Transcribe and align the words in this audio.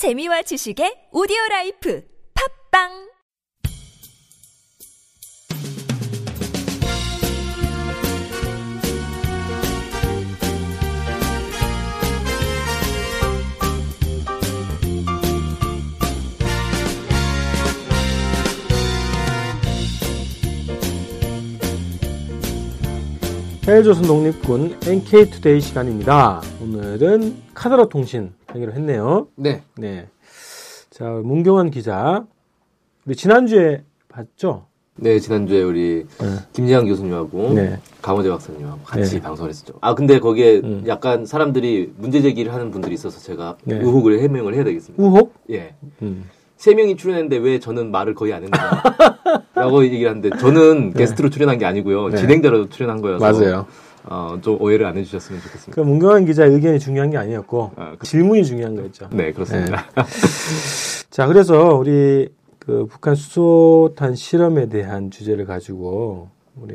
재미와 0.00 0.40
지식의 0.40 1.12
오디오 1.12 1.36
라이프 1.50 2.02
팟빵 2.72 2.88
해외조선 23.68 24.04
독립군 24.04 24.78
NK투데이 24.82 25.60
시간입니다. 25.60 26.40
오늘은 26.62 27.36
카더라 27.52 27.90
통신 27.90 28.32
하기로 28.52 28.72
했네요. 28.72 29.28
네. 29.36 29.62
네. 29.76 30.08
자, 30.90 31.04
문경환 31.04 31.70
기자. 31.70 32.24
우리 33.06 33.16
지난주에 33.16 33.84
봤죠? 34.08 34.66
네, 34.96 35.18
지난주에 35.18 35.62
우리 35.62 36.06
네. 36.20 36.26
김재환 36.52 36.86
교수님하고 36.86 37.54
네. 37.54 37.78
강호재 38.02 38.28
박사님하고 38.28 38.80
같이 38.84 39.14
네. 39.14 39.20
방송을 39.22 39.50
했었죠. 39.50 39.74
아, 39.80 39.94
근데 39.94 40.18
거기에 40.18 40.58
음. 40.58 40.84
약간 40.86 41.24
사람들이 41.24 41.94
문제 41.96 42.20
제기를 42.20 42.52
하는 42.52 42.70
분들이 42.70 42.94
있어서 42.94 43.18
제가 43.20 43.56
네. 43.64 43.76
의혹을 43.76 44.20
해명을 44.20 44.54
해야 44.54 44.64
되겠습니다. 44.64 45.02
우혹? 45.02 45.34
예. 45.50 45.74
음. 46.02 46.28
세 46.56 46.74
명이 46.74 46.96
출연했는데 46.96 47.38
왜 47.38 47.58
저는 47.58 47.90
말을 47.90 48.14
거의 48.14 48.34
안 48.34 48.42
했나? 48.42 48.58
라고 49.54 49.82
얘기를 49.82 50.10
하는데 50.10 50.28
저는 50.38 50.92
게스트로 50.92 51.30
출연한 51.30 51.56
게 51.56 51.64
아니고요. 51.64 52.10
네. 52.10 52.16
진행자로 52.18 52.68
출연한 52.68 53.00
거여서. 53.00 53.24
맞아요. 53.24 53.66
어, 54.04 54.38
좀 54.40 54.60
오해를 54.60 54.86
안 54.86 54.96
해주셨으면 54.96 55.40
좋겠습니다. 55.42 55.74
그 55.74 55.80
문경환 55.86 56.24
기자의 56.24 56.52
의견이 56.52 56.78
중요한 56.78 57.10
게 57.10 57.16
아니었고, 57.18 57.72
아, 57.76 57.96
그- 57.98 58.06
질문이 58.06 58.44
중요한 58.44 58.74
거였죠. 58.74 59.08
네, 59.12 59.32
그렇습니다. 59.32 59.86
자, 61.10 61.26
그래서 61.26 61.74
우리 61.76 62.28
그 62.58 62.86
북한 62.86 63.14
수소탄 63.14 64.14
실험에 64.14 64.68
대한 64.68 65.10
주제를 65.10 65.44
가지고 65.44 66.28
우리 66.56 66.74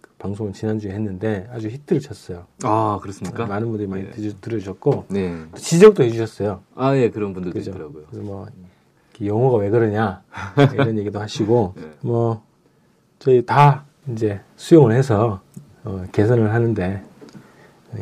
그 0.00 0.10
방송을 0.18 0.52
지난주에 0.52 0.92
했는데 0.92 1.48
아주 1.52 1.68
히트를 1.68 2.00
쳤어요. 2.00 2.46
아, 2.64 2.98
그렇습니까? 3.02 3.46
많은 3.46 3.68
분들이 3.68 3.86
많이 3.88 4.04
네. 4.04 4.10
들- 4.10 4.40
들어주셨고, 4.40 5.06
네. 5.10 5.36
지적도 5.56 6.02
해주셨어요. 6.04 6.60
아, 6.74 6.96
예, 6.96 7.10
그런 7.10 7.32
분들도 7.34 7.58
그죠? 7.58 7.70
있더라고요. 7.70 8.04
그래서 8.10 8.24
뭐 8.24 8.46
영어가 9.24 9.58
왜 9.58 9.70
그러냐 9.70 10.22
이런 10.74 10.98
얘기도 10.98 11.20
하시고 11.20 11.74
네. 11.76 11.82
뭐 12.00 12.42
저희 13.20 13.44
다 13.46 13.84
이제 14.10 14.40
수용을 14.56 14.92
해서 14.96 15.40
어, 15.84 16.04
개선을 16.12 16.52
하는데 16.52 17.02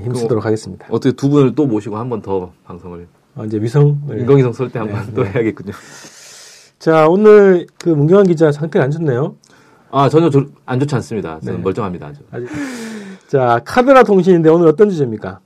힘쓰도록 0.04 0.44
하겠습니다. 0.44 0.86
어떻게 0.90 1.12
두 1.12 1.28
분을 1.28 1.54
또 1.54 1.66
모시고 1.66 1.96
한 1.96 2.08
번 2.08 2.22
더 2.22 2.52
방송을 2.64 3.06
어, 3.36 3.44
이제 3.44 3.60
위성을 3.60 3.96
인공위성 4.20 4.52
쏠 4.52 4.70
때 4.70 4.78
한번 4.78 5.06
네, 5.06 5.12
또 5.14 5.22
네. 5.24 5.30
해야겠군요. 5.30 5.72
자 6.78 7.08
오늘 7.08 7.66
그 7.78 7.88
문경환 7.90 8.26
기자 8.26 8.52
상태가 8.52 8.84
안 8.84 8.90
좋네요. 8.90 9.36
아, 9.90 10.08
전혀 10.08 10.30
조- 10.30 10.46
안 10.66 10.78
좋지 10.78 10.94
않습니다. 10.96 11.40
저는 11.40 11.58
네. 11.58 11.62
멀쩡합니다. 11.64 12.08
아주. 12.08 12.20
아직. 12.30 12.48
자 13.28 13.60
카드라 13.64 14.02
통신인데 14.04 14.48
오늘 14.50 14.68
어떤 14.68 14.88
주제입니까? 14.90 15.40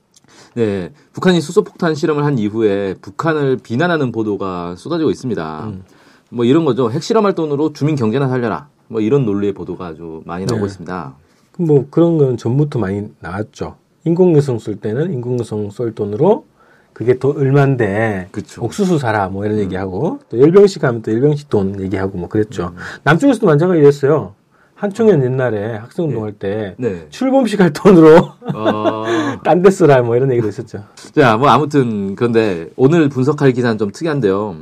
네, 0.55 0.91
북한이 1.13 1.41
수소폭탄 1.41 1.95
실험을 1.95 2.23
한 2.23 2.37
이후에 2.37 2.95
북한을 3.01 3.57
비난하는 3.61 4.11
보도가 4.11 4.75
쏟아지고 4.77 5.09
있습니다. 5.11 5.65
음. 5.65 5.83
뭐 6.29 6.45
이런 6.45 6.63
거죠. 6.65 6.89
핵실험할 6.91 7.33
돈으로 7.33 7.73
주민 7.73 7.95
경제나 7.95 8.27
살려라. 8.29 8.69
뭐 8.87 9.01
이런 9.01 9.25
논리의 9.25 9.53
보도가 9.53 9.87
아주 9.87 10.21
많이 10.25 10.45
나오고 10.45 10.65
네. 10.65 10.67
있습니다. 10.67 11.15
그뭐 11.55 11.87
그런 11.89 12.17
건 12.17 12.37
전부터 12.37 12.79
많이 12.79 13.07
나왔죠. 13.19 13.75
인공위성 14.03 14.59
쏠 14.59 14.75
때는 14.75 15.13
인공위성 15.13 15.69
쏠 15.71 15.95
돈으로 15.95 16.45
그게 16.93 17.17
돈 17.17 17.37
얼마인데 17.37 18.29
그쵸. 18.31 18.63
옥수수 18.63 18.99
사라 18.99 19.29
뭐 19.29 19.43
음. 19.43 19.45
이런 19.45 19.59
얘기하고 19.59 20.19
또 20.29 20.39
열병식 20.39 20.83
하면 20.83 21.01
또 21.01 21.11
열병식 21.11 21.49
돈 21.49 21.79
얘기하고 21.81 22.17
뭐 22.17 22.29
그랬죠. 22.29 22.73
남쪽에서도 23.03 23.45
마찬가지 23.45 23.79
이랬어요. 23.81 24.33
한총련 24.75 25.23
옛날에 25.23 25.77
학생운동할 25.77 26.33
때 26.33 26.75
네. 26.77 27.07
출범식 27.09 27.61
할 27.61 27.71
돈으로 27.71 28.17
어, 28.53 29.05
딴데 29.43 29.71
쓰라 29.71 30.01
뭐 30.01 30.17
이런 30.17 30.29
얘기도 30.31 30.49
있었죠. 30.49 30.83
자, 31.15 31.37
뭐 31.37 31.47
아무튼 31.47 32.15
그런데 32.15 32.69
오늘 32.75 33.07
분석할 33.07 33.53
기사는 33.53 33.77
좀 33.77 33.91
특이한데요. 33.91 34.55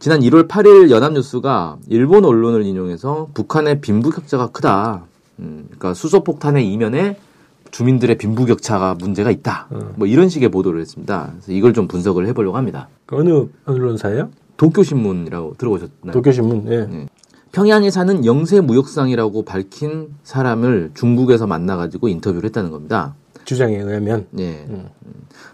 지난 0.00 0.20
1월 0.20 0.48
8일 0.48 0.90
연합뉴스가 0.90 1.78
일본 1.88 2.24
언론을 2.24 2.64
인용해서 2.64 3.28
북한의 3.34 3.80
빈부격차가 3.80 4.48
크다. 4.48 5.04
음, 5.40 5.64
그러니까 5.66 5.94
수소폭탄의 5.94 6.70
이면에 6.72 7.16
주민들의 7.70 8.18
빈부격차가 8.18 8.94
문제가 8.94 9.30
있다. 9.30 9.68
어. 9.70 9.92
뭐 9.96 10.06
이런 10.06 10.28
식의 10.28 10.48
보도를 10.50 10.80
했습니다. 10.80 11.30
그래서 11.32 11.52
이걸 11.52 11.72
좀 11.72 11.88
분석을 11.88 12.26
해보려고 12.26 12.56
합니다. 12.56 12.88
그 13.06 13.16
어느 13.16 13.46
언론사예요? 13.64 14.30
도쿄신문이라고 14.56 15.54
들어보셨나요? 15.56 16.12
도쿄신문. 16.12 16.72
예. 16.72 16.86
네. 16.86 17.06
평양에 17.52 17.90
사는 17.90 18.24
영세 18.24 18.60
무역상이라고 18.60 19.44
밝힌 19.44 20.08
사람을 20.22 20.92
중국에서 20.94 21.46
만나가지고 21.46 22.08
인터뷰를 22.08 22.46
했다는 22.46 22.70
겁니다. 22.70 23.14
주장에 23.44 23.76
의하면 23.78 24.26
예. 24.38 24.66
음. 24.68 24.88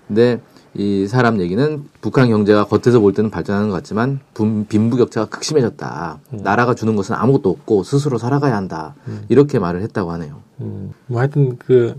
근데 0.06 0.41
이 0.78 1.06
사람 1.06 1.41
얘기는 1.41 1.84
북한 2.00 2.28
경제가 2.28 2.64
겉에서 2.66 3.00
볼 3.00 3.12
때는 3.14 3.31
발전하는 3.31 3.69
것 3.70 3.76
같지만 3.76 4.20
분- 4.34 4.66
빈부격차가 4.66 5.26
극심해졌다. 5.28 6.19
음. 6.34 6.38
나라가 6.42 6.75
주는 6.75 6.94
것은 6.97 7.14
아무것도 7.14 7.48
없고 7.50 7.82
스스로 7.82 8.19
살아가야 8.19 8.54
한다. 8.56 8.94
이렇게 9.28 9.59
말을 9.59 9.81
했다고 9.82 10.10
하네요. 10.12 10.36
음, 10.60 10.92
뭐 11.06 11.20
하여튼 11.20 11.56
그 11.59 11.94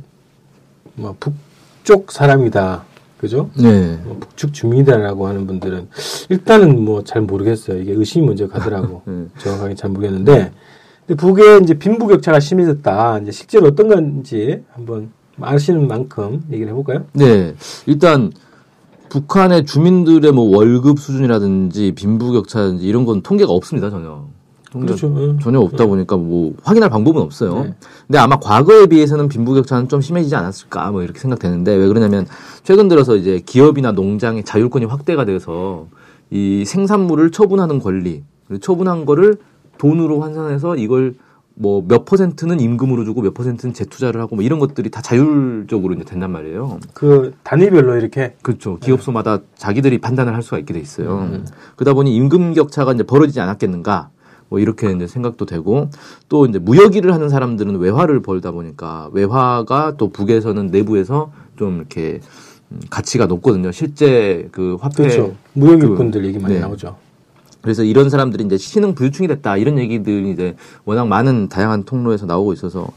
뭐 0.99 1.15
북쪽 1.19 2.11
사람이다. 2.11 2.83
그죠? 3.19 3.51
네. 3.55 3.99
뭐 4.03 4.17
북측 4.19 4.51
주민이다라고 4.51 5.27
하는 5.27 5.45
분들은 5.45 5.89
일단은 6.29 6.83
뭐 6.83 7.03
잘 7.03 7.21
모르겠어요. 7.21 7.79
이게 7.81 7.91
의심이 7.93 8.25
먼저 8.25 8.47
가더라고. 8.47 9.03
음. 9.07 9.29
정확하게 9.37 9.75
잘 9.75 9.91
모르겠는데 9.91 10.51
근데 11.05 11.21
북에 11.21 11.59
이제 11.63 11.75
빈부격차가 11.75 12.39
심해졌다. 12.39 13.19
이제 13.19 13.31
실제로 13.31 13.67
어떤 13.67 13.87
건지 13.89 14.63
한번 14.73 15.11
아시는 15.39 15.87
만큼 15.87 16.43
얘기를 16.51 16.71
해볼까요? 16.71 17.05
네. 17.13 17.53
일단 17.85 18.31
북한의 19.09 19.65
주민들의 19.65 20.31
뭐 20.31 20.55
월급 20.55 20.99
수준이라든지 20.99 21.93
빈부격차든지 21.93 22.85
이런 22.87 23.05
건 23.05 23.21
통계가 23.21 23.51
없습니다 23.51 23.89
전혀. 23.89 24.25
그렇죠. 24.71 25.07
응. 25.15 25.39
전혀 25.39 25.59
없다 25.59 25.85
보니까 25.85 26.17
뭐 26.17 26.53
확인할 26.61 26.89
방법은 26.89 27.21
없어요. 27.21 27.63
네. 27.63 27.73
근데 28.05 28.19
아마 28.19 28.37
과거에 28.37 28.85
비해서는 28.87 29.29
빈부격차는 29.29 29.87
좀 29.87 30.01
심해지지 30.01 30.35
않았을까 30.35 30.91
뭐 30.91 31.03
이렇게 31.03 31.19
생각되는데 31.19 31.73
왜 31.73 31.87
그러냐면 31.87 32.27
최근 32.63 32.87
들어서 32.87 33.15
이제 33.15 33.41
기업이나 33.45 33.93
농장의 33.93 34.43
자율권이 34.43 34.85
확대가 34.85 35.25
돼서 35.25 35.87
이 36.29 36.65
생산물을 36.65 37.31
처분하는 37.31 37.79
권리, 37.79 38.23
처분한 38.61 39.05
거를 39.05 39.37
돈으로 39.77 40.21
환산해서 40.21 40.75
이걸 40.75 41.15
뭐 41.59 41.81
몇 41.87 42.05
퍼센트는 42.05 42.59
임금으로 42.59 43.03
주고 43.03 43.21
몇 43.21 43.33
퍼센트는 43.33 43.73
재투자를 43.73 44.21
하고 44.21 44.35
뭐 44.35 44.43
이런 44.43 44.59
것들이 44.59 44.89
다 44.89 45.01
자율적으로 45.01 45.93
이제 45.95 46.03
된단 46.03 46.31
말이에요. 46.31 46.79
그 46.93 47.33
단위별로 47.43 47.97
이렇게 47.97 48.35
그렇죠. 48.41 48.77
기업소마다 48.77 49.39
자기들이 49.55 49.97
판단을 49.99 50.35
할 50.35 50.43
수가 50.43 50.59
있게 50.59 50.73
돼 50.73 50.79
있어요. 50.79 51.29
음. 51.31 51.45
그러다 51.75 51.93
보니 51.93 52.15
임금 52.15 52.53
격차가 52.53 52.93
이제 52.93 53.03
벌어지지 53.03 53.39
않았겠는가. 53.39 54.09
뭐 54.49 54.59
이렇게 54.59 54.89
이제 54.91 55.07
생각도 55.07 55.45
되고 55.45 55.89
또 56.29 56.45
이제 56.45 56.57
무역 56.57 56.95
일을 56.95 57.13
하는 57.13 57.27
사람들은 57.27 57.77
외화를 57.79 58.21
벌다 58.21 58.51
보니까 58.51 59.09
외화가 59.11 59.95
또 59.97 60.09
북에서는 60.09 60.67
내부에서 60.67 61.31
좀 61.57 61.77
이렇게 61.77 62.21
음, 62.71 62.79
가치가 62.89 63.25
높거든요. 63.25 63.71
실제 63.71 64.47
그 64.51 64.77
화폐 64.79 65.03
그렇죠. 65.03 65.35
무역 65.53 65.81
일꾼들 65.81 66.21
그, 66.21 66.27
얘기 66.27 66.39
많이 66.39 66.53
네. 66.55 66.59
나오죠. 66.61 66.95
그래서 67.61 67.83
이런 67.83 68.09
사람들이 68.09 68.45
이제 68.45 68.57
신흥 68.57 68.95
부유층이 68.95 69.27
됐다 69.27 69.57
이런 69.57 69.77
얘기들이 69.79 70.31
이제 70.31 70.55
워낙 70.85 71.07
많은 71.07 71.49
다양한 71.49 71.83
통로에서 71.83 72.25
나오고 72.25 72.53
있어서 72.53 72.87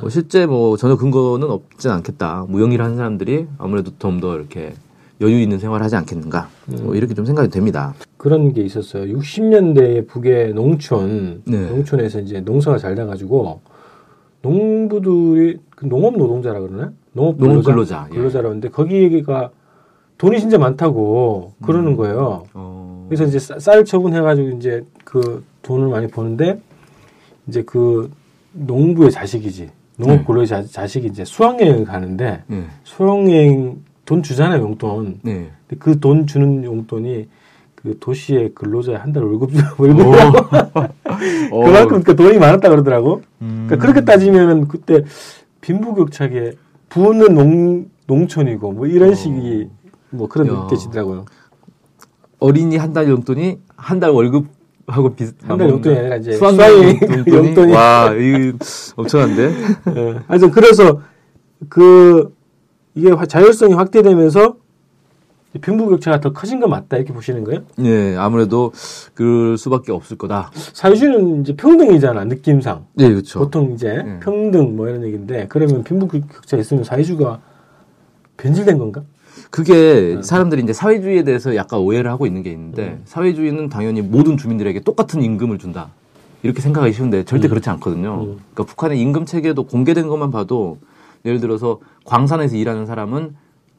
뭐 0.00 0.10
실제 0.10 0.46
뭐 0.46 0.76
전혀 0.76 0.96
근거는 0.96 1.48
없진 1.50 1.90
않겠다. 1.90 2.46
무역일 2.48 2.82
하는 2.82 2.96
사람들이 2.96 3.46
아무래도 3.58 3.92
좀 3.98 4.20
더 4.20 4.34
이렇게 4.36 4.72
여유 5.20 5.40
있는 5.40 5.58
생활을 5.58 5.84
하지 5.84 5.96
않겠는가. 5.96 6.48
뭐 6.82 6.94
이렇게 6.94 7.14
좀 7.14 7.24
생각이 7.24 7.48
됩니다. 7.50 7.94
그런 8.16 8.52
게 8.52 8.62
있었어요. 8.62 9.04
60년대에 9.18 10.06
북의 10.08 10.54
농촌, 10.54 11.42
네. 11.44 11.68
농촌에서 11.68 12.20
이제 12.20 12.40
농사가 12.40 12.78
잘 12.78 12.94
돼가지고 12.94 13.60
농부들이 14.42 15.58
그 15.70 15.86
농업 15.86 16.16
노동자라 16.16 16.60
그러나? 16.60 16.92
농업 17.12 17.38
근로자, 17.38 17.70
근로자, 17.70 18.08
예. 18.10 18.14
근로자라는데 18.14 18.68
거기가 18.70 19.50
돈이 20.18 20.40
진짜 20.40 20.58
많다고 20.58 21.52
그러는 21.62 21.92
음. 21.92 21.96
거예요. 21.96 22.44
어. 22.54 22.95
그래서 23.08 23.24
이제 23.24 23.38
쌀- 23.38 23.60
쌀 23.60 23.84
처분해가지고 23.84 24.48
이제 24.56 24.84
그 25.04 25.44
돈을 25.62 25.88
많이 25.88 26.08
버는데 26.08 26.60
이제 27.46 27.62
그 27.62 28.10
농부의 28.52 29.10
자식이지 29.10 29.70
농업 29.98 30.16
네. 30.18 30.24
근로의 30.24 30.46
자, 30.46 30.62
자식이 30.64 31.06
이제 31.08 31.24
수학여행 31.24 31.84
가는데 31.84 32.42
네. 32.46 32.64
수학여행 32.84 33.82
돈 34.04 34.22
주잖아요 34.22 34.62
용돈. 34.62 35.18
네. 35.22 35.50
그 35.78 35.98
돈 35.98 36.26
주는 36.26 36.62
용돈이 36.64 37.28
그 37.74 37.96
도시의 38.00 38.52
근로자 38.54 38.98
한달 38.98 39.24
월급 39.24 39.50
월급이라고 39.78 40.38
어. 41.52 41.64
그만큼 41.64 42.02
그 42.02 42.14
돈이 42.16 42.38
많았다 42.38 42.68
그러더라고. 42.68 43.22
음. 43.42 43.64
그러니까 43.68 43.76
그렇게 43.86 44.04
따지면은 44.04 44.68
그때 44.68 45.02
빈부격차게 45.60 46.52
부는 46.88 47.34
농 47.34 47.86
농촌이고 48.06 48.72
뭐 48.72 48.86
이런 48.86 49.10
어. 49.10 49.14
식이 49.14 49.68
뭐 50.10 50.28
그런. 50.28 50.46
느껴지더라고요. 50.48 51.24
어린이 52.38 52.76
한 52.76 52.92
달 52.92 53.08
용돈이 53.08 53.58
한 53.76 54.00
달 54.00 54.10
월급하고 54.10 55.14
비슷. 55.16 55.36
한달 55.42 55.70
용돈이 55.70 55.96
아니라 55.98 56.16
이제 56.16 56.32
수학여행 56.32 57.00
용돈이. 57.00 57.36
용돈이. 57.48 57.72
와, 57.72 58.12
이 58.14 58.52
엄청난데. 58.96 59.52
예. 59.96 60.14
하여튼 60.28 60.50
그래서 60.50 61.00
그 61.68 62.34
이게 62.94 63.10
화- 63.10 63.26
자율성이 63.26 63.74
확대되면서 63.74 64.56
빈부격차가 65.60 66.20
더 66.20 66.32
커진 66.34 66.60
건 66.60 66.68
맞다 66.68 66.98
이렇게 66.98 67.14
보시는 67.14 67.42
거예요? 67.44 67.62
예, 67.80 68.14
아무래도 68.16 68.72
그럴 69.14 69.56
수밖에 69.56 69.90
없을 69.90 70.18
거다. 70.18 70.50
사회주의는 70.54 71.40
이제 71.40 71.56
평등이잖아 71.56 72.24
느낌상. 72.24 72.84
예, 72.98 73.08
그렇죠. 73.08 73.38
보통 73.38 73.72
이제 73.72 74.02
네. 74.04 74.20
평등 74.20 74.76
뭐 74.76 74.86
이런 74.88 75.02
얘기인데 75.04 75.46
그러면 75.48 75.82
빈부격차 75.82 76.58
있으면 76.58 76.84
사회주의가 76.84 77.40
변질된 78.36 78.76
건가? 78.76 79.02
그게 79.56 80.20
사람들이 80.20 80.62
이제 80.62 80.74
사회주의에 80.74 81.22
대해서 81.22 81.56
약간 81.56 81.80
오해를 81.80 82.10
하고 82.10 82.26
있는 82.26 82.42
게 82.42 82.50
있는데 82.50 82.88
음. 82.88 83.02
사회주의는 83.06 83.70
당연히 83.70 84.02
모든 84.02 84.36
주민들에게 84.36 84.80
똑같은 84.80 85.22
임금을 85.22 85.56
준다. 85.56 85.88
이렇게 86.42 86.60
생각하기 86.60 86.92
쉬운데 86.92 87.24
절대 87.24 87.48
그렇지 87.48 87.70
않거든요. 87.70 88.20
음. 88.20 88.38
그러니까 88.52 88.64
북한의 88.64 89.00
임금 89.00 89.24
체계도 89.24 89.62
공개된 89.62 90.08
것만 90.08 90.30
봐도 90.30 90.76
예를 91.24 91.40
들어서 91.40 91.78
광산에서 92.04 92.54
일하는 92.54 92.84
사람은 92.84 93.34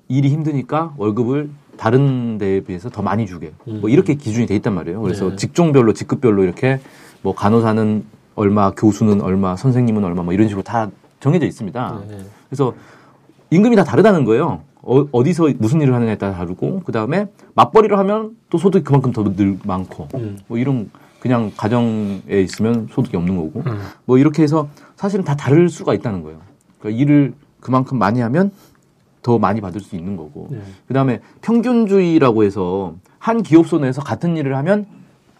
일이 0.07 0.29
힘드니까 0.29 0.95
월급을 0.97 1.51
다른 1.77 2.39
데에 2.39 2.61
비해서 2.61 2.89
더 2.89 3.03
많이 3.03 3.27
주게. 3.27 3.51
뭐 3.65 3.91
이렇게 3.91 4.15
기준이 4.15 4.47
돼 4.47 4.55
있단 4.55 4.73
말이에요. 4.73 4.99
그래서 4.99 5.25
음. 5.25 5.29
네. 5.29 5.35
직종별로 5.35 5.93
직급별로 5.93 6.43
이렇게 6.43 6.79
뭐 7.21 7.35
간호사는 7.35 8.03
얼마, 8.33 8.71
교수는 8.71 9.21
얼마, 9.21 9.55
선생님은 9.55 10.03
얼마 10.03 10.23
뭐 10.23 10.33
이런 10.33 10.47
식으로 10.47 10.63
다 10.63 10.89
정해져 11.19 11.45
있습니다. 11.45 12.01
네. 12.09 12.17
그래서 12.49 12.73
임금이 13.51 13.75
다 13.75 13.83
다르다는 13.83 14.25
거예요. 14.25 14.65
어, 14.87 15.23
디서 15.23 15.49
무슨 15.57 15.81
일을 15.81 15.93
하느냐에 15.93 16.17
따라 16.17 16.33
다르고 16.33 16.81
그 16.85 16.91
다음에 16.91 17.27
맞벌이를 17.55 17.97
하면 17.99 18.37
또 18.49 18.57
소득이 18.57 18.83
그만큼 18.83 19.11
더 19.11 19.23
늘 19.23 19.57
많고 19.65 20.07
음. 20.15 20.39
뭐 20.47 20.57
이런 20.57 20.89
그냥 21.19 21.51
가정에 21.57 22.21
있으면 22.29 22.87
소득이 22.91 23.17
없는 23.17 23.35
거고 23.35 23.63
음. 23.65 23.79
뭐 24.05 24.17
이렇게 24.17 24.43
해서 24.43 24.69
사실은 24.95 25.25
다 25.25 25.35
다를 25.35 25.67
수가 25.69 25.93
있다는 25.93 26.23
거예요. 26.23 26.39
그러니까 26.79 27.01
일을 27.01 27.33
그만큼 27.59 27.97
많이 27.99 28.21
하면 28.21 28.51
더 29.21 29.37
많이 29.37 29.59
받을 29.59 29.81
수 29.81 29.95
있는 29.97 30.15
거고 30.15 30.47
네. 30.51 30.61
그 30.87 30.93
다음에 30.93 31.19
평균주의라고 31.41 32.43
해서 32.45 32.95
한 33.19 33.43
기업소 33.43 33.79
내에서 33.79 34.01
같은 34.01 34.37
일을 34.37 34.55
하면 34.55 34.85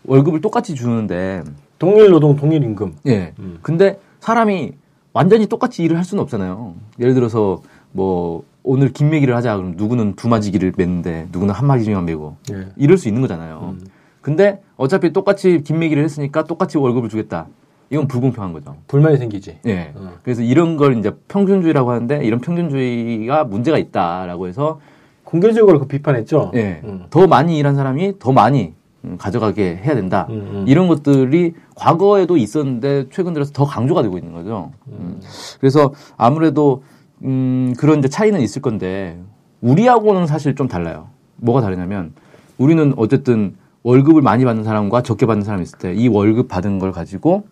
월급을 0.04 0.42
똑같이 0.42 0.76
주는데 0.76 1.44
동일 1.80 2.10
노동 2.10 2.36
동일 2.36 2.64
임금. 2.64 2.96
예. 3.06 3.34
음. 3.40 3.60
근데 3.62 4.00
사람이 4.20 4.74
완전히 5.14 5.46
똑같이 5.48 5.84
일을 5.84 5.96
할 5.96 6.04
수는 6.04 6.22
없잖아요. 6.24 6.74
예를 7.00 7.14
들어서 7.14 7.62
뭐 7.94 8.44
오늘 8.68 8.92
김매기를 8.92 9.34
하자 9.34 9.56
그럼 9.56 9.76
누구는 9.78 10.16
두 10.16 10.28
마지기를 10.28 10.74
맺는데 10.76 11.30
누구는 11.32 11.54
한 11.54 11.66
마지기만 11.66 12.04
메고 12.04 12.36
예. 12.52 12.68
이럴 12.76 12.98
수 12.98 13.08
있는 13.08 13.22
거잖아요. 13.22 13.76
음. 13.80 13.88
근데 14.22 14.62
어차피 14.76 15.14
똑같이 15.14 15.62
김매기를 15.64 16.04
했으니까 16.04 16.44
똑같이 16.44 16.78
월급을 16.78 17.08
주겠다. 17.08 17.48
이건 17.90 18.10
불공평한 18.10 18.52
거죠. 18.52 18.76
불만이 18.88 19.16
생기지. 19.18 19.60
예. 19.66 19.94
어. 19.96 20.12
그래서 20.22 20.42
이런 20.42 20.76
걸 20.76 20.98
이제 20.98 21.12
평균주의라고 21.30 21.92
하는데 21.92 22.26
이런 22.26 22.42
평균주의가 22.42 23.46
문제가 23.46 23.78
있다라고 23.78 24.48
해서 24.48 24.82
공개적으로 25.24 25.80
그 25.80 25.88
비판했죠. 25.88 26.52
예. 26.56 26.82
음. 26.84 27.06
더 27.10 27.26
많이 27.26 27.58
일한 27.58 27.76
사람이 27.76 28.20
더 28.20 28.34
많이 28.34 28.74
음, 29.06 29.16
가져가게 29.18 29.78
해야 29.78 29.96
된다. 29.96 30.28
음, 30.30 30.36
음. 30.36 30.66
이런 30.68 30.90
것들이 30.90 31.54
과거에도 31.76 32.36
있었는데 32.36 33.06
최근 33.12 33.34
들어서 33.34 33.54
더 33.54 33.64
강조가 33.64 34.02
되고 34.02 34.18
있는 34.18 34.34
거죠. 34.34 34.72
음. 34.88 35.22
그래서 35.62 35.94
아무래도 36.18 36.84
음, 37.24 37.74
그런 37.78 38.00
이제 38.00 38.08
차이는 38.08 38.42
있을 38.42 38.62
건데 38.62 39.20
우리하고는 39.62 40.28
사실 40.28 40.56
좀 40.56 40.68
달라요. 40.68 41.10
뭐가 41.38 41.62
다르냐면 41.62 42.14
우리는 42.58 42.94
어쨌든 42.98 43.56
월급을 43.84 44.22
많이 44.22 44.44
받는 44.46 44.64
사람과 44.64 45.02
적게 45.04 45.26
받는 45.26 45.44
사람이 45.46 45.64
있을 45.64 45.80
때 45.80 45.94
이 45.94 46.08
월급 46.08 46.48
받은 46.48 46.80
걸 46.80 46.92
가지고 46.92 47.46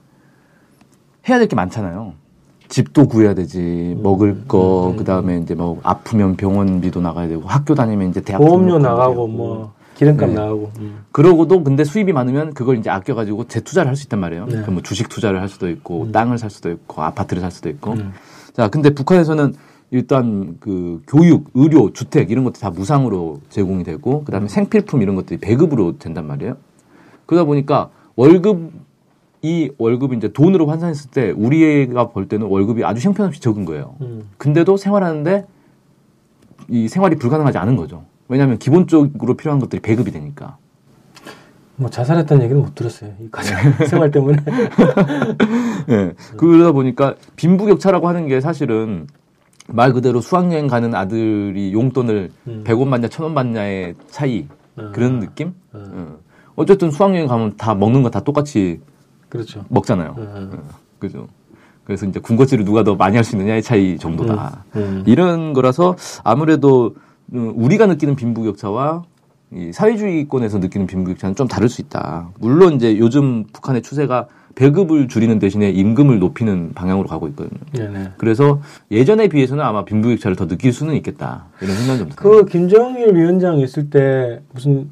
해야 1.29 1.39
될 1.39 1.47
게 1.47 1.55
많잖아요. 1.55 2.13
집도 2.67 3.07
구해야 3.07 3.35
되지, 3.35 3.95
먹을 4.01 4.47
거, 4.47 4.95
그 4.97 5.03
다음에 5.03 5.37
이제 5.37 5.53
뭐 5.53 5.79
아프면 5.83 6.35
병원비도 6.35 6.99
나가야 6.99 7.27
되고, 7.27 7.43
학교 7.47 7.75
다니면 7.75 8.09
이제 8.09 8.21
대학 8.21 8.39
보험료 8.39 8.79
나가고. 8.79 9.27
뭐 9.27 9.73
기름값 9.97 10.29
네. 10.29 10.35
나가고. 10.35 10.71
음. 10.79 11.03
그러고도 11.11 11.63
근데 11.63 11.83
수입이 11.83 12.11
많으면 12.11 12.55
그걸 12.55 12.77
이제 12.79 12.89
아껴가지고 12.89 13.47
재투자를 13.47 13.87
할 13.89 13.95
수 13.95 14.05
있단 14.07 14.19
말이에요. 14.19 14.45
네. 14.47 14.61
그뭐 14.63 14.81
주식 14.81 15.09
투자를 15.09 15.41
할 15.41 15.47
수도 15.47 15.69
있고, 15.69 16.11
땅을 16.11 16.39
살 16.39 16.49
수도 16.49 16.71
있고, 16.71 17.03
아파트를 17.03 17.39
살 17.41 17.51
수도 17.51 17.69
있고. 17.69 17.95
음. 18.55 18.57
자, 18.57 18.69
근데 18.69 18.89
북한에서는 18.91 19.53
일단 19.91 20.57
그 20.59 21.01
교육, 21.07 21.51
의료, 21.53 21.91
주택 21.93 22.31
이런 22.31 22.43
것도 22.43 22.59
다 22.59 22.69
무상으로 22.69 23.41
제공이 23.49 23.83
되고, 23.83 24.23
그 24.23 24.31
다음에 24.31 24.47
생필품 24.47 25.01
이런 25.01 25.15
것들이 25.15 25.39
배급으로 25.39 25.97
된단 25.97 26.25
말이에요. 26.25 26.57
그러다 27.25 27.45
보니까 27.45 27.89
월급, 28.15 28.71
이 29.41 29.69
월급이 29.77 30.17
이제 30.17 30.33
돈으로 30.33 30.65
환산했을 30.67 31.11
때 31.11 31.31
우리가 31.31 32.09
벌 32.09 32.27
때는 32.27 32.47
월급이 32.47 32.83
아주 32.83 33.07
형편없이 33.07 33.39
적은 33.41 33.65
거예요. 33.65 33.95
음. 34.01 34.27
근데도 34.37 34.75
생활하는데 34.75 35.45
이 36.69 36.87
생활이 36.87 37.15
불가능하지 37.17 37.59
않은 37.59 37.75
거죠. 37.75 38.05
왜냐하면 38.27 38.57
기본적으로 38.57 39.35
필요한 39.35 39.59
것들이 39.59 39.81
배급이 39.81 40.11
되니까. 40.11 40.57
뭐 41.77 41.89
자살했다는 41.89 42.43
얘기는 42.43 42.61
못 42.61 42.73
들었어요. 42.75 43.11
이 43.19 43.27
가정 43.31 43.57
생활 43.87 44.11
때문에. 44.11 44.37
예. 45.89 46.13
그러다 46.37 46.71
보니까 46.71 47.15
빈부격차라고 47.35 48.07
하는 48.07 48.27
게 48.27 48.39
사실은 48.41 49.07
말 49.67 49.93
그대로 49.93 50.21
수학여행 50.21 50.67
가는 50.67 50.93
아들이 50.93 51.73
용돈을 51.73 52.31
음. 52.47 52.63
100원 52.65 52.89
받냐 52.91 53.07
1000원 53.07 53.33
받냐의 53.33 53.95
차이 54.09 54.47
음. 54.77 54.91
그런 54.93 55.19
느낌? 55.19 55.53
음. 55.73 55.85
어. 55.93 56.17
어쨌든 56.55 56.91
수학여행 56.91 57.27
가면 57.27 57.57
다 57.57 57.73
먹는 57.75 58.03
거 58.03 58.09
다 58.09 58.19
똑같이 58.21 58.79
그렇죠. 59.29 59.65
먹잖아요. 59.69 60.15
음. 60.17 60.51
어, 60.53 60.59
그죠? 60.99 61.27
그래서 61.83 62.05
이제 62.05 62.19
군것질을 62.19 62.63
누가 62.65 62.83
더 62.83 62.95
많이 62.95 63.15
할 63.15 63.23
수 63.23 63.35
있느냐의 63.35 63.61
차이 63.61 63.97
정도다. 63.97 64.63
음. 64.75 65.03
이런 65.05 65.53
거라서 65.53 65.95
아무래도 66.23 66.95
음, 67.33 67.53
우리가 67.55 67.85
느끼는 67.87 68.15
빈부격차와 68.15 69.03
이 69.53 69.71
사회주의권에서 69.71 70.59
느끼는 70.59 70.87
빈부격차는 70.87 71.35
좀 71.35 71.47
다를 71.47 71.69
수 71.69 71.81
있다. 71.81 72.29
물론 72.39 72.73
이제 72.73 72.97
요즘 72.97 73.45
북한의 73.53 73.81
추세가 73.83 74.27
배급을 74.55 75.07
줄이는 75.07 75.37
대신에 75.39 75.69
임금을 75.69 76.19
높이는 76.19 76.71
방향으로 76.73 77.07
가고 77.07 77.27
있거든요. 77.29 77.59
네네. 77.73 78.11
그래서 78.17 78.61
예전에 78.89 79.27
비해서는 79.27 79.63
아마 79.63 79.83
빈부격차를 79.85 80.35
더 80.37 80.47
느낄 80.47 80.71
수는 80.73 80.95
있겠다. 80.95 81.45
이런 81.61 81.75
생각이 81.75 81.99
좀 81.99 82.09
듭니다. 82.09 82.21
그 82.21 82.45
김정일 82.45 83.13
위원장 83.15 83.59
있을 83.59 83.89
때 83.89 84.41
무슨 84.53 84.89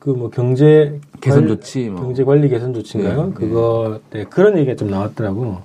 그 0.00 0.10
뭐 0.10 0.28
경제 0.28 1.00
개선 1.22 1.40
관- 1.46 1.48
조치, 1.48 1.88
뭐. 1.88 2.02
경제 2.02 2.24
관리 2.24 2.48
개선 2.50 2.74
조치인가요? 2.74 3.26
네, 3.28 3.32
그거 3.32 4.00
때 4.10 4.24
그런 4.28 4.58
얘기가 4.58 4.76
좀 4.76 4.90
나왔더라고. 4.90 5.58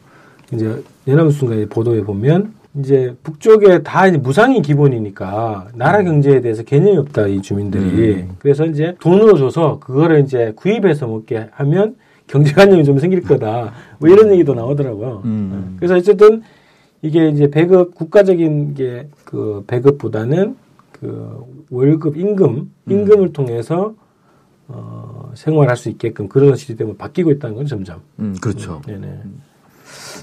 이제 0.53 0.81
연합뉴스인가 1.08 1.74
보도에 1.74 2.01
보면 2.03 2.53
이제 2.76 3.16
북쪽에 3.24 3.82
다 3.84 4.08
이제 4.08 4.18
무상이 4.18 4.62
기본이니까 4.62 5.70
나라 5.74 6.04
경제에 6.04 6.40
대해서 6.42 6.64
개념이 6.64 6.98
없다 6.98 7.28
이 7.28 7.42
주민들이. 7.42 8.14
음. 8.16 8.36
그래서 8.40 8.66
이제 8.66 8.96
돈으로 9.00 9.38
줘서 9.38 9.80
그거를 9.80 10.22
이제 10.22 10.54
구입해서 10.56 11.08
먹게 11.08 11.48
하면 11.52 11.96
경제관념이 12.28 12.84
좀 12.84 13.00
생길 13.00 13.22
거다. 13.22 13.74
뭐 14.00 14.10
이런 14.10 14.32
얘기도 14.32 14.54
나오더라고요. 14.54 15.22
음. 15.26 15.76
그래서 15.80 15.96
어쨌든 15.96 16.44
이게 17.02 17.30
이제 17.30 17.50
배급 17.50 17.96
국가적인 17.96 18.76
게 18.76 19.08
그 19.30 19.64
배급보다는 19.68 20.58
그 20.92 21.46
월급 21.70 22.18
임금 22.18 22.72
임금을 22.90 23.32
통해서 23.32 23.94
어 24.68 25.32
생활할 25.36 25.78
수 25.78 25.90
있게끔 25.90 26.28
그런 26.28 26.56
시스템으로 26.56 26.98
바뀌고 26.98 27.30
있다는 27.32 27.56
건 27.56 27.66
점점. 27.68 28.02
음, 28.18 28.36
그렇죠. 28.42 28.82
네네. 28.88 29.08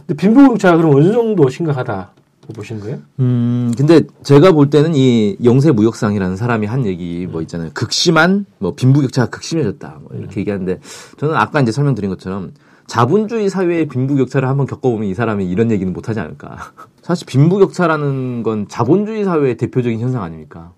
근데 0.07 0.15
빈부격차가 0.17 0.76
그럼 0.76 0.97
어느 0.97 1.12
정도 1.12 1.49
심각하다고 1.49 2.11
보시는 2.55 2.81
거예요? 2.81 2.99
음, 3.21 3.73
근데 3.76 4.03
제가 4.23 4.53
볼 4.53 4.71
때는 4.71 4.95
이 4.95 5.37
영세 5.45 5.73
무역상이라는 5.73 6.37
사람이 6.37 6.67
한 6.67 6.87
얘기 6.87 7.26
뭐 7.26 7.41
있잖아요. 7.43 7.71
극심한 7.75 8.47
뭐 8.59 8.75
빈부격차가 8.75 9.31
극심해졌다. 9.31 10.00
뭐 10.03 10.19
이렇게 10.19 10.41
얘기하는데 10.41 10.81
저는 11.19 11.35
아까 11.35 11.61
이제 11.61 11.73
설명드린 11.73 12.11
것처럼 12.11 12.53
자본주의 12.87 13.50
사회의 13.50 13.87
빈부격차를 13.87 14.49
한번 14.49 14.67
겪어보면 14.67 15.09
이 15.09 15.15
사람이 15.15 15.49
이런 15.49 15.71
얘기는 15.71 15.93
못하지 15.93 16.21
않을까. 16.21 16.73
사실 17.03 17.26
빈부격차라는 17.26 18.43
건 18.43 18.67
자본주의 18.69 19.25
사회의 19.25 19.57
대표적인 19.57 19.99
현상 20.00 20.23
아닙니까? 20.23 20.73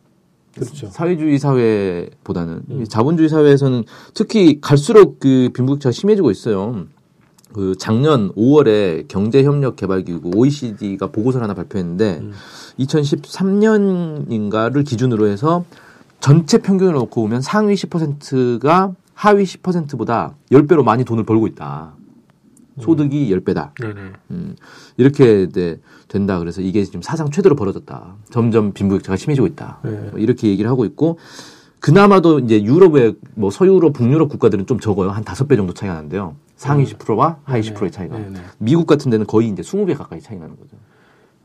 그렇죠. 0.55 0.89
사회주의 0.89 1.39
사회보다는 1.39 2.63
이 2.81 2.85
자본주의 2.89 3.29
사회에서는 3.29 3.85
특히 4.15 4.61
갈수록 4.61 5.21
그 5.21 5.51
빈부격차가 5.55 5.93
심해지고 5.93 6.31
있어요. 6.31 6.87
그 7.53 7.75
작년 7.79 8.33
5월에 8.35 9.09
경제협력개발기구 9.09 10.31
OECD가 10.35 11.09
보고서를 11.09 11.45
하나 11.45 11.55
발표했는데 11.55 12.23
2013년인가를 12.79 14.87
기준으로 14.87 15.29
해서 15.29 15.65
전체 16.21 16.59
평균을 16.59 16.93
놓고 16.95 17.23
보면 17.23 17.41
상위 17.41 17.75
10%가 17.75 18.95
하위 19.15 19.45
10%보다 19.45 20.35
10배로 20.51 20.85
많이 20.85 21.05
돈을 21.05 21.25
벌고 21.25 21.47
있다. 21.47 21.95
소득이 22.81 23.29
10배다. 23.31 23.71
네네. 23.81 24.01
음, 24.31 24.57
이렇게 24.97 25.49
네, 25.51 25.79
된다. 26.07 26.39
그래서 26.39 26.61
이게 26.61 26.85
지금 26.85 27.03
사상 27.03 27.31
최대로 27.31 27.57
벌어졌다. 27.57 28.15
점점 28.31 28.73
빈부격차가 28.73 29.17
심해지고 29.17 29.49
있다. 29.49 29.81
네. 29.83 29.91
뭐 30.11 30.21
이렇게 30.21 30.49
얘기를 30.49 30.71
하고 30.71 30.85
있고 30.85 31.19
그나마도 31.81 32.41
이제 32.41 32.63
유럽의 32.63 33.17
뭐 33.35 33.51
서유럽, 33.51 33.93
북유럽 33.93 34.29
국가들은 34.29 34.67
좀 34.67 34.81
적어요. 34.81 35.11
한 35.11 35.25
다섯 35.25 35.49
배 35.49 35.57
정도 35.57 35.75
차이가 35.75 35.95
나는데요. 35.95 36.37
상위 36.59 36.85
10%와 36.85 37.39
하위 37.45 37.63
10%의 37.63 37.91
차이가. 37.91 38.17
음. 38.17 38.33
네네. 38.35 38.45
미국 38.59 38.87
같은 38.87 39.11
데는 39.11 39.27
거의 39.27 39.49
이제 39.49 39.63
20배 39.63 39.97
가까이 39.97 40.21
차이 40.21 40.37
나는 40.37 40.57
거죠. 40.57 40.77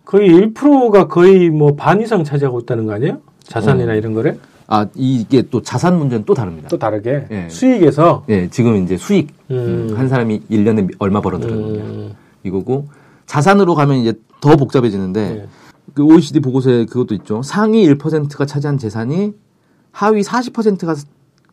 거의 0.03 0.29
1%가 0.29 1.07
거의 1.07 1.49
뭐 1.49 1.75
반 1.75 2.01
이상 2.01 2.23
차지하고 2.23 2.59
있다는 2.61 2.87
거 2.87 2.93
아니에요? 2.93 3.21
자산이나 3.43 3.93
어. 3.93 3.95
이런 3.95 4.13
거를 4.13 4.39
아, 4.67 4.87
이게 4.95 5.43
또 5.43 5.61
자산 5.61 5.97
문제는 5.99 6.25
또 6.25 6.33
다릅니다. 6.33 6.67
또 6.67 6.77
다르게 6.77 7.27
예. 7.29 7.47
수익에서 7.49 8.25
예, 8.29 8.49
지금 8.49 8.83
이제 8.83 8.97
수익 8.97 9.29
음. 9.51 9.93
한 9.95 10.09
사람이 10.09 10.41
1년에 10.49 10.95
얼마 10.97 11.21
벌어들었느냐 11.21 11.83
음, 11.83 12.13
이거고 12.43 12.87
자산으로 13.27 13.75
가면 13.75 13.97
이제 13.97 14.13
더 14.41 14.55
복잡해지는데 14.55 15.29
네. 15.29 15.47
그 15.93 16.03
OECD 16.03 16.39
보고서에 16.39 16.85
그것도 16.85 17.13
있죠. 17.15 17.43
상위 17.43 17.87
1%가 17.87 18.45
차지한 18.45 18.77
재산이 18.79 19.33
하위 19.91 20.21
40%가 20.21 20.95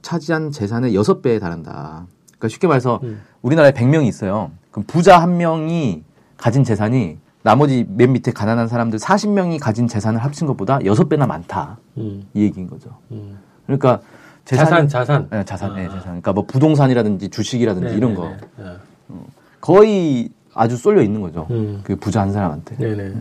차지한 0.01 0.51
재산의 0.51 0.95
6배에 0.97 1.39
달한다. 1.41 2.07
그러니까 2.41 2.49
쉽게 2.49 2.67
말해서 2.67 3.01
음. 3.03 3.21
우리나라에 3.43 3.73
100명이 3.73 4.07
있어요. 4.09 4.51
그럼 4.73 4.85
부자 4.87 5.19
한 5.21 5.37
명이 5.37 6.03
가진 6.39 6.65
재산이 6.65 7.19
나머지 7.43 7.87
맨 7.89 8.13
밑에 8.13 8.33
가난한 8.33 8.67
사람들 8.67 8.99
40명이 8.99 9.61
가진 9.61 9.87
재산을 9.87 10.23
합친 10.25 10.47
것보다 10.47 10.79
6배나 10.79 11.27
많다. 11.27 11.79
음, 11.99 12.25
이 12.35 12.43
얘기인 12.43 12.67
거죠. 12.69 12.91
음. 13.13 13.39
그러니까 13.67 14.01
자산 14.47 14.87
재산이- 14.87 14.89
자산 14.89 15.29
네, 15.31 15.45
자산, 15.45 15.75
네, 15.75 15.85
아. 15.87 15.89
자산. 15.91 16.03
그러니까 16.05 16.33
뭐 16.33 16.45
부동산이라든지 16.47 17.29
주식이라든지 17.29 17.91
네, 17.91 17.97
이런 17.97 18.11
네, 18.11 18.17
거 18.17 18.29
네. 18.29 18.37
네. 18.59 19.17
거의 19.61 20.31
아주 20.55 20.77
쏠려 20.77 21.03
있는 21.03 21.21
거죠. 21.21 21.47
음. 21.51 21.81
그 21.85 21.95
부자 21.97 22.23
한 22.23 22.33
사람한테. 22.33 22.77
네네. 22.77 23.15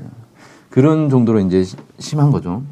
그런 0.69 1.09
정도로 1.09 1.39
이제 1.41 1.63
시- 1.63 1.75
심한 1.99 2.31
거죠. 2.31 2.63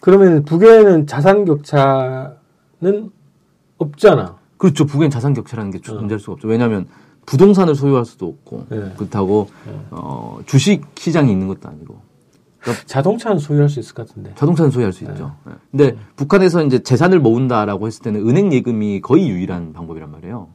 그러면 0.00 0.44
북에는 0.44 1.06
자산 1.06 1.44
격차는 1.44 3.10
없잖아. 3.78 4.36
그렇죠. 4.64 4.86
북엔 4.86 5.10
자산 5.10 5.34
격차라는 5.34 5.70
게 5.72 5.78
어. 5.78 5.80
존재할 5.82 6.18
수가 6.18 6.32
없죠. 6.32 6.48
왜냐하면 6.48 6.86
부동산을 7.26 7.74
소유할 7.74 8.06
수도 8.06 8.26
없고 8.26 8.66
네. 8.70 8.92
그렇다고 8.96 9.48
어, 9.90 10.38
주식 10.46 10.86
시장이 10.96 11.30
있는 11.30 11.48
것도 11.48 11.68
아니고 11.68 11.98
자동차는 12.86 13.38
소유할 13.38 13.68
수 13.68 13.78
있을 13.78 13.94
것 13.94 14.08
같은데. 14.08 14.32
자동차는 14.36 14.70
소유할 14.70 14.94
수 14.94 15.04
있죠. 15.04 15.32
네. 15.44 15.52
근데 15.70 15.96
북한에서 16.16 16.64
이제 16.64 16.78
재산을 16.78 17.20
모은다라고 17.20 17.86
했을 17.86 18.02
때는 18.02 18.26
은행 18.26 18.54
예금이 18.54 19.02
거의 19.02 19.28
유일한 19.28 19.74
방법이란 19.74 20.10
말이에요. 20.10 20.48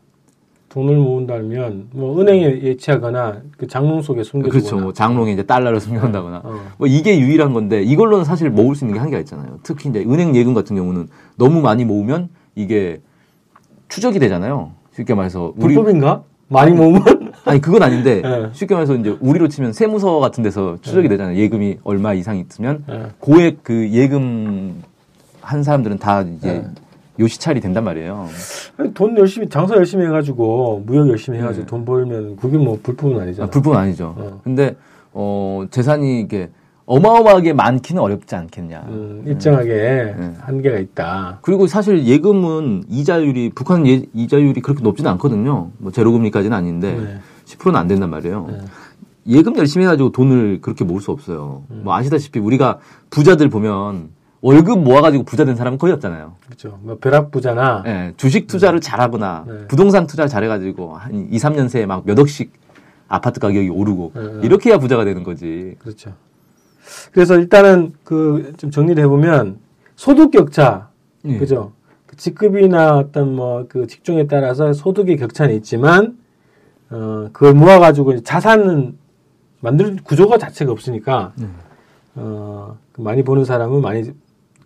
돈을 0.70 0.98
모은다면 0.98 1.90
뭐 1.92 2.20
은행에 2.20 2.62
예치하거나 2.64 3.42
그 3.58 3.68
장롱 3.68 4.02
속에 4.02 4.24
숨겨두거나. 4.24 4.60
그렇죠. 4.60 4.84
뭐 4.84 4.92
장롱에 4.94 5.34
이제 5.34 5.44
달러를 5.44 5.80
숨겨놓는다거나 5.80 6.42
어. 6.44 6.60
뭐 6.80 6.88
이게 6.88 7.20
유일한 7.20 7.54
건데 7.54 7.84
이걸로는 7.84 8.26
사실 8.26 8.50
모을 8.50 8.76
수 8.76 8.86
있는 8.86 8.96
게 8.96 9.00
한계가 9.00 9.20
있잖아요. 9.22 9.60
특히 9.62 9.90
이제 9.90 10.00
은행 10.02 10.36
예금 10.36 10.56
같은 10.56 10.76
경우는 10.76 11.10
너무 11.38 11.62
많이 11.62 11.86
모으면 11.86 12.30
이게 12.56 13.02
추적이 13.90 14.20
되잖아요. 14.20 14.72
쉽게 14.96 15.14
말해서 15.14 15.54
우리 15.58 15.74
불법인가? 15.76 16.24
많이 16.48 16.72
모으면? 16.72 17.04
아니 17.46 17.60
그건 17.62 17.84
아닌데 17.84 18.22
네. 18.22 18.50
쉽게 18.54 18.74
말해서 18.74 18.96
이제 18.96 19.16
우리로 19.20 19.48
치면 19.50 19.74
세무서 19.74 20.20
같은 20.20 20.44
데서 20.44 20.78
추적이 20.82 21.10
되잖아요. 21.10 21.38
예금이 21.38 21.80
얼마 21.84 22.14
이상 22.14 22.38
있으면 22.38 22.84
네. 22.88 23.04
고액 23.20 23.64
그 23.64 23.90
예금 23.92 24.82
한 25.42 25.64
사람들은 25.64 25.98
다 26.00 26.22
이제 26.22 26.54
네. 26.54 26.68
요시찰이 27.20 27.60
된단 27.60 27.84
말이에요. 27.84 28.28
아니, 28.78 28.94
돈 28.94 29.18
열심히 29.18 29.50
장사 29.50 29.76
열심히 29.76 30.06
해가지고 30.06 30.84
무역 30.86 31.10
열심히 31.10 31.38
해가지고 31.40 31.66
네. 31.66 31.70
돈 31.70 31.86
벌면 31.86 32.36
그게 32.38 32.58
뭐 32.58 32.80
불법은 32.82 33.20
아니잖아. 33.20 33.48
아, 33.48 33.50
불법은 33.50 33.78
아니죠. 33.78 34.16
어. 34.18 34.40
근데 34.44 34.76
어 35.14 35.66
재산이 35.70 36.22
이게 36.22 36.50
어마어마하게 36.90 37.54
많기는 37.54 38.02
어렵지 38.02 38.36
않겠냐. 38.36 38.84
음, 38.88 39.24
일정하게 39.28 39.70
네. 40.18 40.34
한계가 40.40 40.80
있다. 40.80 41.38
그리고 41.44 41.68
사실 41.68 42.04
예금은 42.04 42.86
이자율이 42.90 43.52
북한 43.54 43.86
예, 43.86 44.02
이자율이 44.16 44.60
그렇게 44.62 44.82
높지는 44.82 45.12
않거든요. 45.12 45.70
뭐 45.78 45.92
제로금리까지는 45.92 46.58
아닌데 46.58 46.96
네. 46.96 47.20
10%는 47.46 47.76
안 47.76 47.88
된단 47.88 48.10
말이에요. 48.10 48.48
네. 48.50 48.58
예금 49.28 49.56
열심히 49.58 49.86
해가지고 49.86 50.12
돈을 50.12 50.62
그렇게 50.62 50.84
모을 50.84 51.00
수 51.00 51.12
없어요. 51.12 51.62
음. 51.70 51.82
뭐 51.84 51.94
아시다시피 51.94 52.40
우리가 52.40 52.80
부자들 53.12 53.50
보면 53.50 54.10
월급 54.42 54.80
모아가지고 54.82 55.26
부자 55.26 55.46
된 55.46 55.56
사람은 55.56 55.78
거의 55.78 55.94
없잖아요. 55.94 56.38
그렇죠. 56.44 56.80
뭐 56.82 56.98
벼락 57.00 57.30
부자나 57.30 57.84
예, 57.86 58.14
주식 58.18 58.48
투자를 58.48 58.82
잘하거나 58.82 59.46
네. 59.48 59.54
부동산 59.68 60.08
투자를 60.08 60.28
잘해가지고 60.28 60.96
한 60.96 61.28
2, 61.30 61.38
3년 61.38 61.70
새에 61.70 61.86
막 61.86 62.04
몇 62.06 62.18
억씩 62.18 62.52
아파트 63.08 63.40
가격이 63.40 63.70
오르고 63.70 64.12
네, 64.16 64.22
네. 64.22 64.40
이렇게 64.44 64.72
해야 64.72 64.80
부자가 64.80 65.06
되는 65.06 65.24
거지. 65.24 65.76
그렇죠. 65.78 66.14
그래서 67.12 67.36
일단은 67.38 67.94
그 68.04 68.54
좀 68.58 68.72
정리를 68.72 69.02
해보면 69.04 69.60
소득 69.96 70.32
격차 70.32 70.90
예. 71.26 71.38
그죠? 71.38 71.74
그 72.08 72.16
직급이나 72.16 72.98
어떤 72.98 73.36
뭐 73.36 73.66
그 73.70 73.86
직종에 73.88 74.28
따라서 74.28 74.74
소득의 74.74 75.18
격차는 75.18 75.56
있지만 75.56 76.18
어 76.90 77.30
그걸 77.34 77.54
모아 77.54 77.80
가지고 77.80 78.14
이제 78.14 78.24
자산은 78.24 78.98
만들 79.62 79.98
구조가 80.04 80.38
자체가 80.38 80.72
없으니까 80.72 81.34
네. 81.36 81.48
어 82.16 82.78
많이 82.98 83.24
버는 83.24 83.46
사람은 83.46 83.82
많이 83.82 84.12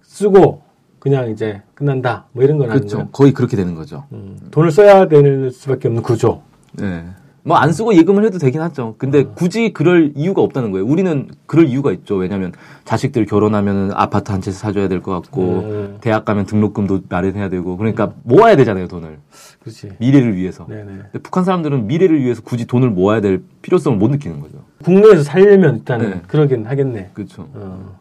쓰고 0.03 0.62
그냥 1.00 1.32
이제 1.32 1.62
끝난다 1.74 2.27
뭐 2.32 2.43
이런 2.43 2.58
건 2.60 2.70
그렇죠. 2.70 2.98
거예요. 2.98 3.10
거의 3.12 3.34
그렇게 3.34 3.58
되는 3.58 3.75
거죠. 3.75 4.05
음, 4.13 4.38
돈을 4.51 4.72
써야 4.72 5.08
되는 5.08 5.50
수밖에 5.50 5.88
없는 5.89 6.01
구조. 6.03 6.41
네. 6.74 7.03
뭐 7.46 7.58
안 7.58 7.74
쓰고 7.74 7.94
예금을 7.96 8.24
해도 8.26 8.38
되긴 8.38 8.62
하죠. 8.62 8.96
근데 8.98 9.24
굳이 9.24 9.74
그럴 9.74 10.14
이유가 10.16 10.42
없다는 10.42 10.72
거예요. 10.72 10.86
우리는 10.86 11.28
그럴 11.46 11.68
이유가 11.68 11.92
있죠. 11.92 12.16
왜냐하면 12.16 12.54
자식들 12.86 13.26
결혼하면 13.26 13.92
아파트 13.94 14.32
한 14.32 14.40
채 14.42 14.52
사줘야 14.52 14.88
될 14.88 15.02
것 15.02 15.12
같고 15.12 15.42
음. 15.60 15.98
대학 16.02 16.24
가면 16.26 16.46
등록금도 16.46 17.02
마련해야 17.10 17.50
되고 17.50 17.76
그러니까 17.78 18.14
모아야 18.24 18.56
되잖아요 18.56 18.88
돈을 18.88 19.18
그렇지. 19.62 19.92
미래를 20.00 20.36
위해서. 20.36 20.66
네네. 20.68 20.86
근데 20.86 21.20
북한 21.22 21.44
사람들은 21.44 21.88
미래를 21.88 22.22
위해서 22.22 22.42
굳이 22.42 22.66
돈을 22.66 22.90
모아야 22.90 23.20
될 23.22 23.42
필요성을 23.62 23.98
못 23.98 24.10
느끼는 24.10 24.40
거죠. 24.40 24.58
국내에서 24.84 25.24
살려면 25.24 25.78
일단은 25.78 26.10
네. 26.10 26.22
그러긴 26.28 26.66
하겠네. 26.66 27.12
그렇죠. 27.14 27.48
어. 27.54 28.00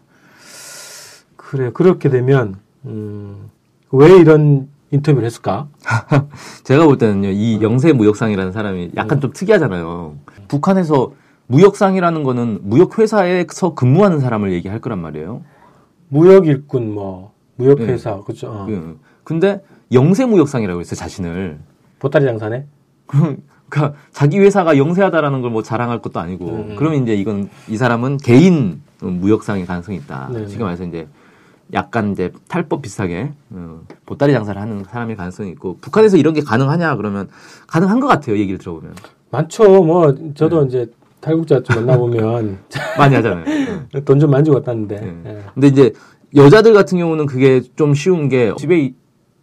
그래 1.36 1.70
그렇게 1.74 2.08
되면 2.08 2.56
음, 2.86 3.50
왜 3.90 4.16
이런 4.18 4.68
인터뷰를 4.92 5.26
했을까? 5.26 5.68
제가 6.64 6.84
볼 6.84 6.98
때는요, 6.98 7.30
이 7.30 7.60
영세 7.62 7.92
무역상이라는 7.92 8.52
사람이 8.52 8.92
약간 8.96 9.20
좀 9.20 9.32
특이하잖아요. 9.32 10.14
북한에서 10.48 11.12
무역상이라는 11.46 12.22
거는 12.22 12.60
무역회사에서 12.62 13.74
근무하는 13.74 14.20
사람을 14.20 14.52
얘기할 14.52 14.78
거란 14.80 15.00
말이에요. 15.00 15.42
무역 16.08 16.46
일꾼 16.46 16.92
뭐 16.92 17.32
무역 17.56 17.80
회사 17.80 18.20
그죠? 18.20 18.48
어. 18.50 18.66
그- 18.66 18.98
근데 19.24 19.62
영세 19.92 20.26
무역상이라고 20.26 20.80
했어요, 20.80 20.96
자신을. 20.96 21.58
보따리 21.98 22.24
장사네. 22.26 22.66
그러니까 23.72 23.94
자기 24.12 24.38
회사가 24.38 24.76
영세하다라는 24.76 25.40
걸 25.40 25.50
뭐 25.50 25.62
자랑할 25.62 26.00
것도 26.02 26.20
아니고, 26.20 26.46
음. 26.46 26.76
그러면 26.78 27.02
이제 27.02 27.14
이건 27.14 27.48
이 27.68 27.76
사람은 27.78 28.18
개인 28.18 28.82
무역상의 29.00 29.64
가능성이 29.66 29.96
있다. 29.98 30.28
네네. 30.32 30.46
지금 30.48 30.64
말해서 30.66 30.84
이제 30.84 31.08
약간 31.72 32.12
이제 32.12 32.32
탈법 32.48 32.82
비슷하게 32.82 33.32
어, 33.50 33.80
보따리 34.04 34.32
장사를 34.32 34.60
하는 34.60 34.84
사람일 34.84 35.16
가능성이 35.16 35.50
있고, 35.50 35.78
북한에서 35.80 36.16
이런 36.16 36.34
게 36.34 36.40
가능하냐 36.42 36.96
그러면 36.96 37.28
가능한 37.66 38.00
것 38.00 38.06
같아요, 38.06 38.38
얘기를 38.38 38.58
들어보면. 38.58 38.94
많죠. 39.30 39.82
뭐 39.82 40.14
저도 40.34 40.62
네. 40.62 40.68
이제 40.68 40.92
탈북자 41.20 41.62
좀 41.62 41.86
만나보면 41.86 42.58
많이 42.98 43.14
하잖아요. 43.14 43.44
네. 43.92 44.04
돈좀 44.04 44.30
만지고 44.30 44.56
왔다는데. 44.58 45.00
네. 45.00 45.22
예. 45.26 45.42
근데 45.54 45.66
이제 45.68 45.92
여자들 46.36 46.74
같은 46.74 46.98
경우는 46.98 47.26
그게 47.26 47.62
좀 47.76 47.94
쉬운 47.94 48.28
게 48.28 48.52
집에 48.58 48.92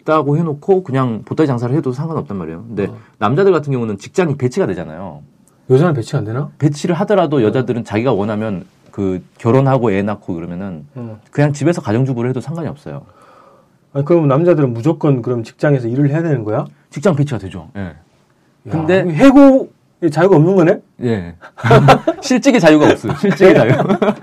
있다고 0.01 0.38
해놓고 0.38 0.83
그냥 0.83 1.24
보따리 1.25 1.48
장사를 1.48 1.75
해도 1.75 1.91
상관없단 1.91 2.38
말이에요. 2.38 2.65
근데 2.67 2.86
어. 2.86 2.98
남자들 3.17 3.51
같은 3.51 3.71
경우는 3.74 3.98
직장이 3.98 4.36
배치가 4.38 4.67
되잖아요. 4.67 5.24
여자는 5.69 5.93
배치 5.93 6.15
안 6.15 6.25
되나? 6.25 6.50
배치를 6.57 6.95
하더라도 6.95 7.43
여자들은 7.43 7.83
자기가 7.83 8.12
원하면 8.13 8.65
그 8.91 9.24
결혼하고 9.38 9.91
애 9.91 10.01
낳고 10.01 10.34
그러면은 10.36 10.86
어. 10.96 11.19
그냥 11.31 11.53
집에서 11.53 11.81
가정주부를 11.81 12.29
해도 12.29 12.41
상관이 12.41 12.67
없어요. 12.67 13.03
아니, 13.93 14.05
그럼 14.05 14.27
남자들은 14.27 14.74
무조건 14.74 15.22
그럼 15.22 15.43
직장에서 15.43 15.88
일을 15.88 16.10
해야 16.10 16.22
되는 16.22 16.43
거야? 16.43 16.65
직장 16.89 17.15
배치가 17.15 17.38
되죠. 17.39 17.69
예. 17.75 17.81
야, 17.81 17.93
근데- 18.69 19.08
해고 19.10 19.72
자유가 20.12 20.38
없는 20.38 20.55
거네? 20.55 20.81
예. 21.03 21.36
실직의 22.22 22.60
자유가 22.60 22.86
없어요. 22.89 23.15
실직의 23.15 23.55
자유. 23.55 23.72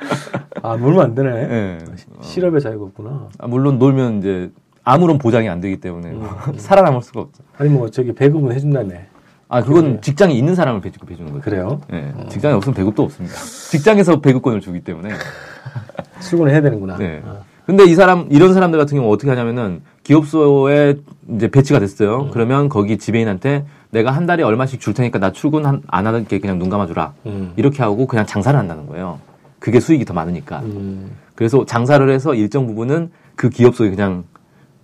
아 0.63 0.77
놀면 0.77 1.01
안 1.05 1.15
되네. 1.15 1.31
예. 1.31 1.79
실업의 2.23 2.61
자유가 2.61 2.87
없구나. 2.87 3.29
아, 3.39 3.47
물론 3.47 3.79
놀면 3.79 4.19
이제 4.19 4.51
아무런 4.85 5.19
보장이 5.19 5.49
안 5.49 5.61
되기 5.61 5.79
때문에 5.81 6.11
음. 6.13 6.27
살아남을 6.57 7.03
수가 7.03 7.21
없죠. 7.21 7.43
아니 7.59 7.69
뭐 7.71 7.91
저기 7.91 8.13
배급은 8.15 8.53
해준다네. 8.53 9.07
아, 9.49 9.63
그건 9.63 9.85
그래. 9.85 10.01
직장이 10.01 10.37
있는 10.37 10.55
사람을 10.55 10.81
배급 10.81 11.11
해주는 11.11 11.31
거죠. 11.33 11.43
그래요? 11.45 11.81
예, 11.93 12.13
직장이 12.29 12.55
없으면 12.55 12.75
배급도 12.75 13.05
없습니다. 13.05 13.37
직장에서 13.71 14.21
배급권을 14.21 14.61
주기 14.61 14.81
때문에. 14.81 15.11
출근을 16.21 16.51
해야 16.53 16.61
되는구나. 16.61 16.97
네. 16.97 17.23
아. 17.25 17.37
근데 17.67 17.85
이 17.85 17.95
사람, 17.95 18.27
이런 18.31 18.55
사람들 18.55 18.79
같은 18.79 18.97
경우 18.97 19.13
어떻게 19.13 19.29
하냐면은 19.29 19.83
기업소에 20.05 20.97
이제 21.35 21.49
배치가 21.49 21.79
됐어요. 21.81 22.31
그러면 22.33 22.69
거기 22.69 22.97
지배인한테 22.97 23.67
내가 23.91 24.13
한 24.13 24.27
달에 24.27 24.43
얼마씩 24.43 24.81
줄 24.81 24.95
테니까 24.95 25.19
나 25.19 25.33
출근 25.33 25.67
한- 25.67 25.83
안 25.89 26.07
하게 26.07 26.39
그냥 26.39 26.59
눈 26.59 26.69
감아주라. 26.69 27.13
음. 27.27 27.53
이렇게 27.57 27.83
하고 27.83 28.07
그냥 28.07 28.25
장사를 28.27 28.57
한다는 28.59 28.87
거예요. 28.87 29.19
그게 29.59 29.81
수익이 29.81 30.05
더 30.05 30.15
많으니까. 30.15 30.61
음. 30.61 31.11
그래서 31.35 31.65
장사를 31.67 32.09
해서 32.09 32.35
일정 32.35 32.67
부분은 32.67 33.11
그 33.35 33.49
기업소에 33.51 33.91
그냥 33.91 34.25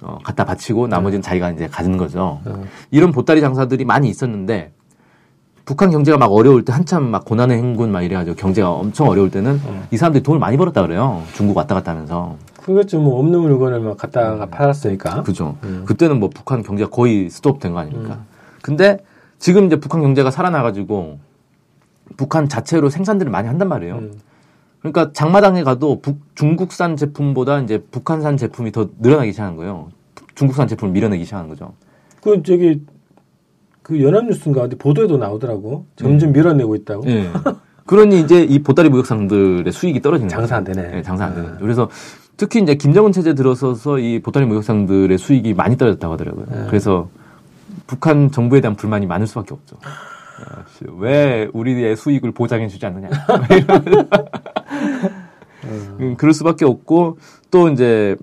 어, 0.03 0.19
갖다 0.23 0.45
바치고 0.45 0.89
나머지는 0.89 1.23
자기가 1.23 1.51
이제 1.51 1.69
가진 1.69 1.97
거죠. 1.97 2.41
어. 2.45 2.65
이런 2.91 3.13
보따리 3.13 3.41
장사들이 3.41 3.85
많이 3.85 4.09
있었는데 4.09 4.73
북한 5.65 5.91
경제가 5.91 6.19
막 6.19 6.33
어려울 6.33 6.65
때 6.65 6.73
한참 6.73 7.05
막 7.05 7.25
고난의 7.25 7.57
행군 7.57 7.93
막 7.93 8.03
이래가지고 8.03 8.35
경제가 8.37 8.71
엄청 8.71 9.09
어려울 9.09 9.31
때는 9.31 9.61
이 9.93 9.97
사람들이 9.97 10.23
돈을 10.25 10.41
많이 10.41 10.57
벌었다 10.57 10.83
그래요. 10.83 11.23
중국 11.35 11.57
왔다 11.57 11.77
갔다 11.77 11.93
하면서. 11.93 12.37
그겠죠. 12.61 13.01
뭐 13.01 13.19
없는 13.21 13.41
물건을 13.41 13.81
막 13.81 13.97
갖다가 13.97 14.47
팔았으니까. 14.47 15.23
그죠. 15.23 15.57
그때는 15.85 16.19
뭐 16.19 16.31
북한 16.35 16.63
경제가 16.63 16.91
거의 16.91 17.31
스톱된 17.31 17.73
거 17.73 17.79
아닙니까? 17.79 18.19
근데 18.61 18.99
지금 19.39 19.67
이제 19.67 19.77
북한 19.77 20.01
경제가 20.01 20.33
살아나가지고 20.33 21.19
북한 22.17 22.49
자체로 22.49 22.91
생산들을 22.91 23.31
많이 23.31 23.47
한단 23.49 23.69
말이에요. 23.69 23.95
음. 23.97 24.13
그러니까 24.83 25.13
장마당에 25.13 25.63
가도 25.63 26.01
북- 26.01 26.21
중국산 26.35 26.97
제품보다 26.97 27.61
이제 27.61 27.83
북한산 27.91 28.37
제품이 28.37 28.73
더 28.73 28.89
늘어나기 29.01 29.31
시작한 29.33 29.57
거예요. 29.57 29.89
중국산 30.35 30.67
제품을 30.69 30.93
밀어내기 30.93 31.25
시작한 31.25 31.49
거죠. 31.49 31.73
그 32.21 32.43
저기 32.43 32.83
그 33.83 34.03
연합뉴스인가 34.03 34.63
어디 34.63 34.77
보도에도 34.77 35.19
나오더라고. 35.19 35.87
점점 35.97 36.33
밀어내고 36.33 36.75
있다고. 36.77 37.05
예. 37.09 37.29
그러니 37.87 38.21
이제 38.21 38.43
이 38.43 38.63
보따리 38.63 38.89
무역상들의 38.89 39.73
수익이 39.73 40.01
떨어지는. 40.01 40.29
장사 40.29 40.57
안 40.57 40.65
되네. 40.65 40.99
예, 40.99 41.03
장사 41.03 41.27
안. 41.27 41.35
거죠. 41.35 41.57
그래서 41.61 41.89
특히 42.37 42.61
이제 42.61 42.75
김정은 42.75 43.13
체제 43.13 43.35
들어서서 43.35 43.99
이 43.99 44.21
보따리 44.21 44.47
무역상들의 44.47 45.17
수익이 45.19 45.55
많이 45.55 45.77
떨어졌다고 45.77 46.13
하더라고요. 46.15 46.47
네. 46.49 46.65
그래서 46.69 47.09
북한 47.87 48.31
정부에 48.31 48.61
대한 48.61 48.75
불만이 48.77 49.07
많을 49.07 49.27
수밖에 49.27 49.53
없죠. 49.55 49.77
아, 49.83 50.65
씨, 50.77 50.85
왜 50.99 51.49
우리의 51.53 51.97
수익을 51.97 52.33
보장해주지 52.33 52.85
않느냐. 52.87 53.09
음, 56.03 56.17
그럴 56.17 56.35
수밖에 56.35 56.65
없고 56.65 57.19
또 57.51 57.69
이제 57.69 58.17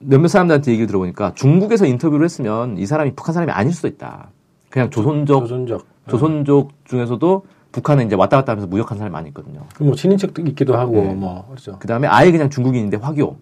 몇몇 0.00 0.28
사람들한테 0.28 0.70
얘기를 0.70 0.86
들어보니까 0.86 1.34
중국에서 1.34 1.86
인터뷰를 1.86 2.24
했으면 2.24 2.78
이 2.78 2.86
사람이 2.86 3.12
북한 3.16 3.32
사람이 3.32 3.52
아닐 3.52 3.72
수도 3.72 3.88
있다. 3.88 4.28
그냥 4.70 4.90
조선족 4.90 5.42
조선족. 5.44 5.86
조선족 6.08 6.72
중에서도 6.84 7.46
북한에 7.72 8.04
이제 8.04 8.14
왔다 8.14 8.36
갔다 8.36 8.52
하면서 8.52 8.68
무역한 8.68 8.98
사람이 8.98 9.12
많이 9.12 9.28
있거든요. 9.28 9.62
뭐 9.80 9.94
친인척도 9.94 10.42
있기도 10.42 10.76
하고 10.76 10.92
네. 10.92 11.14
뭐 11.14 11.46
그렇죠. 11.48 11.76
그 11.78 11.88
다음에 11.88 12.06
아예 12.06 12.30
그냥 12.30 12.50
중국인인데 12.50 12.98
화교 12.98 13.36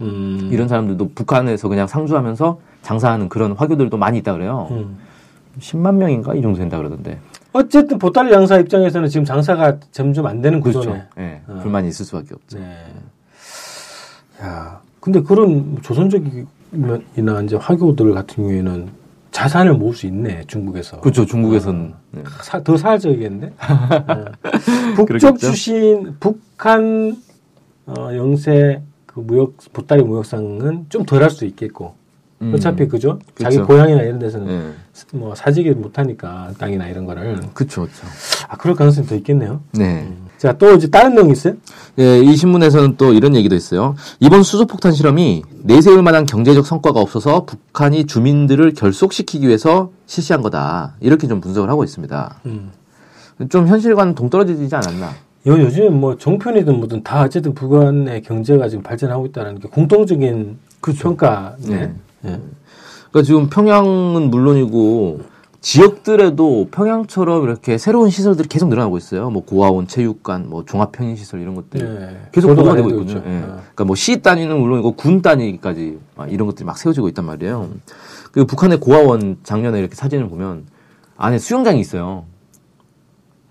음. 0.00 0.48
이런 0.50 0.68
사람들도 0.68 1.10
북한에서 1.14 1.68
그냥 1.68 1.86
상주하면서 1.86 2.58
장사하는 2.82 3.28
그런 3.28 3.52
화교들도 3.52 3.96
많이 3.96 4.18
있다 4.18 4.32
그래요. 4.32 4.68
음. 4.70 4.98
10만 5.58 5.94
명인가 5.94 6.34
이 6.34 6.42
정도 6.42 6.58
된다 6.58 6.76
그러던데. 6.78 7.18
어쨌든 7.56 7.98
보따리 7.98 8.30
장사 8.30 8.58
입장에서는 8.58 9.08
지금 9.08 9.24
장사가 9.24 9.78
점점 9.90 10.26
안 10.26 10.40
되는 10.40 10.60
구조네. 10.60 10.86
그렇죠. 10.86 11.06
예, 11.18 11.40
불만이 11.62 11.88
있을 11.88 12.04
수밖에 12.04 12.34
없죠. 12.34 12.58
네. 12.58 12.76
야, 14.42 14.80
근데 15.00 15.20
그런 15.22 15.78
조선족이나 15.82 17.40
이제 17.44 17.56
화교들 17.56 18.12
같은 18.12 18.36
경우에는 18.44 18.88
자산을 19.30 19.74
모을 19.74 19.94
수 19.94 20.06
있네 20.06 20.44
중국에서. 20.46 21.00
그렇죠. 21.00 21.24
중국에서는 21.26 21.94
네. 22.12 22.22
사- 22.42 22.62
더 22.62 22.76
사활적이겠는데? 22.76 23.46
네. 23.48 23.54
북쪽. 24.96 25.38
출신 25.38 26.16
북한 26.20 27.16
어, 27.86 28.10
영세 28.16 28.82
그 29.06 29.20
무역 29.20 29.54
보따리 29.72 30.02
무역상은 30.02 30.86
좀 30.88 31.04
덜 31.04 31.22
할 31.22 31.30
수 31.30 31.44
있겠고 31.46 31.94
음. 32.42 32.52
어차피 32.54 32.86
그죠? 32.86 33.18
자기 33.40 33.56
그쵸. 33.56 33.66
고향이나 33.66 34.02
이런 34.02 34.18
데서는 34.18 34.48
예. 34.48 35.16
뭐 35.16 35.34
사지기 35.34 35.70
못하니까 35.70 36.52
땅이나 36.58 36.86
이런 36.88 37.06
거를 37.06 37.36
그렇죠. 37.54 37.82
그렇죠. 37.82 38.06
아 38.48 38.56
그럴 38.56 38.76
가능성이 38.76 39.06
더 39.06 39.14
있겠네요. 39.14 39.60
네. 39.72 40.12
자또 40.36 40.74
이제 40.74 40.88
다른 40.88 41.14
내용 41.14 41.30
있어요? 41.30 41.54
예, 41.98 42.18
이 42.18 42.36
신문에서는 42.36 42.96
또 42.98 43.14
이런 43.14 43.34
얘기도 43.34 43.54
있어요. 43.54 43.94
이번 44.20 44.42
수소폭탄 44.42 44.92
실험이 44.92 45.42
내세울 45.62 46.02
만한 46.02 46.26
경제적 46.26 46.66
성과가 46.66 47.00
없어서 47.00 47.46
북한이 47.46 48.04
주민들을 48.04 48.74
결속시키기 48.74 49.46
위해서 49.46 49.90
실시한 50.04 50.42
거다. 50.42 50.94
이렇게 51.00 51.26
좀 51.26 51.40
분석을 51.40 51.70
하고 51.70 51.84
있습니다. 51.84 52.40
음. 52.46 52.70
좀 53.48 53.66
현실과는 53.66 54.14
동떨어지지 54.14 54.74
않았나. 54.74 55.08
요 55.46 55.60
요즘 55.60 55.94
뭐 56.00 56.16
정편이든 56.16 56.76
뭐든 56.76 57.02
다 57.02 57.22
어쨌든 57.22 57.54
북한의 57.54 58.22
경제가 58.22 58.68
지금 58.68 58.82
발전하고 58.82 59.26
있다는 59.26 59.60
게 59.60 59.68
공통적인 59.68 60.58
그 60.80 60.92
평가 60.92 61.56
네. 61.60 61.76
네. 61.76 61.94
예. 62.26 62.40
그러니까 63.10 63.22
지금 63.24 63.48
평양은 63.48 64.30
물론이고 64.30 65.20
지역들에도 65.60 66.68
평양처럼 66.70 67.42
이렇게 67.44 67.76
새로운 67.76 68.08
시설들이 68.10 68.46
계속 68.46 68.68
늘어나고 68.68 68.96
있어요. 68.98 69.30
뭐 69.30 69.42
고아원, 69.44 69.88
체육관, 69.88 70.48
뭐 70.48 70.64
종합 70.64 70.92
편의 70.92 71.16
시설 71.16 71.40
이런 71.40 71.54
것들 71.56 71.80
예. 71.80 72.28
계속 72.30 72.48
보도가 72.48 72.76
되고 72.76 72.88
있거든요. 72.90 73.22
예. 73.26 73.38
어. 73.38 73.46
그러니까 73.56 73.84
뭐 73.84 73.96
시 73.96 74.22
단위는 74.22 74.60
물론이고 74.60 74.92
군 74.92 75.22
단위까지 75.22 75.98
막 76.14 76.32
이런 76.32 76.46
것들이 76.46 76.64
막 76.64 76.78
세워지고 76.78 77.08
있단 77.08 77.24
말이에요. 77.24 77.68
그 78.30 78.44
북한의 78.44 78.78
고아원 78.78 79.38
작년에 79.42 79.78
이렇게 79.80 79.94
사진을 79.96 80.28
보면 80.28 80.66
안에 81.16 81.38
수영장이 81.38 81.80
있어요. 81.80 82.24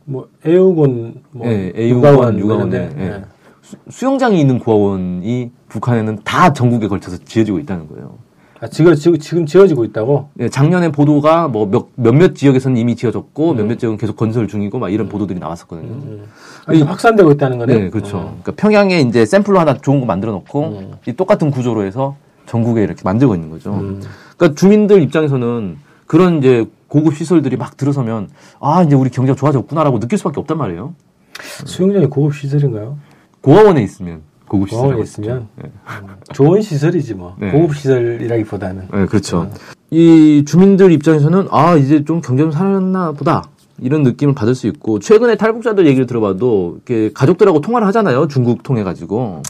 뭐 0.05 0.27
애육원, 0.45 1.15
뭐 1.31 1.47
예, 1.47 1.73
애육원, 1.75 2.37
육아원, 2.39 2.69
이런데, 2.69 2.95
예. 2.97 3.03
예. 3.03 3.23
수- 3.61 3.75
수영장이 3.89 4.39
있는 4.39 4.59
고아원이 4.59 5.51
북한에는 5.67 6.19
다 6.23 6.53
전국에 6.53 6.87
걸쳐서 6.87 7.17
지어지고 7.25 7.57
있다는 7.59 7.87
거예요. 7.89 8.13
아, 8.61 8.67
지금 8.67 8.95
지금 8.95 9.19
지금 9.19 9.45
지어지고 9.45 9.83
있다고? 9.83 10.29
예, 10.39 10.47
작년에 10.49 10.91
보도가 10.91 11.49
뭐 11.49 11.65
몇, 11.65 11.87
몇몇 11.95 12.35
지역에서는 12.35 12.77
이미 12.77 12.95
지어졌고 12.95 13.51
음. 13.51 13.57
몇몇 13.57 13.77
지역은 13.77 13.97
계속 13.97 14.15
건설 14.15 14.47
중이고 14.47 14.79
막 14.79 14.89
이런 14.89 15.09
보도들이 15.09 15.39
나왔었거든요. 15.39 16.23
아, 16.65 16.73
이제 16.73 16.83
확산되고 16.83 17.31
있다는 17.33 17.57
거네. 17.57 17.73
네, 17.75 17.89
그렇죠. 17.89 18.37
그러니까 18.43 18.53
평양에 18.53 19.01
이제 19.01 19.25
샘플로 19.25 19.59
하나 19.59 19.73
좋은 19.75 19.99
거 19.99 20.05
만들어 20.05 20.31
놓고 20.31 20.63
음. 20.67 20.93
이 21.05 21.13
똑같은 21.13 21.51
구조로 21.51 21.83
해서 21.83 22.15
전국에 22.45 22.81
이렇게 22.81 23.01
만들고 23.03 23.35
있는 23.35 23.49
거죠. 23.49 23.73
음. 23.73 24.01
그러니까 24.37 24.57
주민들 24.57 25.01
입장에서는 25.01 25.77
그런 26.05 26.37
이제 26.37 26.65
고급 26.87 27.15
시설들이 27.15 27.57
막 27.57 27.75
들어서면 27.75 28.29
아 28.61 28.83
이제 28.83 28.95
우리 28.95 29.09
경제가 29.09 29.35
좋아졌구나라고 29.35 29.99
느낄 29.99 30.17
수밖에 30.17 30.39
없단 30.39 30.57
말이에요. 30.57 30.93
수영장이 31.65 32.05
고급 32.05 32.33
시설인가요? 32.35 32.97
고아원에 33.41 33.83
있으면 33.83 34.21
고급 34.55 34.69
시설. 34.69 34.81
공원에 34.83 35.01
있으면 35.03 35.47
음, 35.63 35.69
좋은 36.33 36.61
시설이지 36.61 37.13
뭐 37.15 37.35
네. 37.39 37.51
고급 37.51 37.75
시설이라기보다는. 37.75 38.87
네, 38.93 39.05
그렇죠. 39.05 39.49
이 39.91 40.43
주민들 40.47 40.91
입장에서는 40.91 41.47
아 41.51 41.75
이제 41.75 42.03
좀 42.05 42.21
경제 42.21 42.43
좀 42.43 42.51
살았나 42.51 43.11
보다 43.11 43.43
이런 43.79 44.03
느낌을 44.03 44.33
받을 44.33 44.55
수 44.55 44.67
있고 44.67 44.99
최근에 44.99 45.35
탈북자들 45.35 45.85
얘기를 45.85 46.05
들어봐도 46.05 46.73
이렇게 46.77 47.11
가족들하고 47.13 47.59
통화를 47.61 47.85
하잖아요. 47.87 48.27
중국 48.27 48.63
통해 48.63 48.83
가지고 48.83 49.41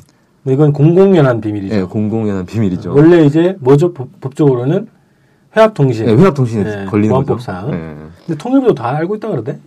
뭐 0.44 0.54
이건 0.54 0.74
공공연한 0.74 1.42
비밀이죠. 1.42 1.76
예, 1.76 1.82
공공연한 1.84 2.46
비밀이죠. 2.46 2.94
원래 2.94 3.26
이제 3.26 3.56
뭐죠 3.60 3.94
법, 3.94 4.08
법적으로는 4.22 4.88
회합통신. 5.56 6.08
예, 6.10 6.14
회합통신에 6.14 6.64
네, 6.64 6.86
걸리는 6.86 7.10
보안법상. 7.14 7.66
거죠. 7.66 7.78
예. 7.78 7.96
근데 8.26 8.38
통일부도 8.38 8.74
다 8.76 8.90
알고 8.98 9.16
있다 9.16 9.30
그러대. 9.30 9.58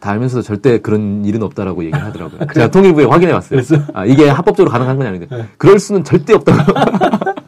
다 0.00 0.10
알면서도 0.12 0.42
절대 0.42 0.78
그런 0.78 1.24
일은 1.24 1.42
없다라고 1.42 1.84
얘기를 1.84 2.02
하더라고요. 2.02 2.40
제가 2.54 2.70
통일부에 2.70 3.04
확인해 3.04 3.32
봤어요. 3.34 3.60
아, 3.92 4.04
이게 4.06 4.28
합법적으로 4.28 4.70
가능한 4.72 4.96
건 4.96 5.06
아닌데. 5.06 5.26
네. 5.30 5.44
그럴 5.58 5.78
수는 5.78 6.04
절대 6.04 6.32
없다고. 6.34 6.58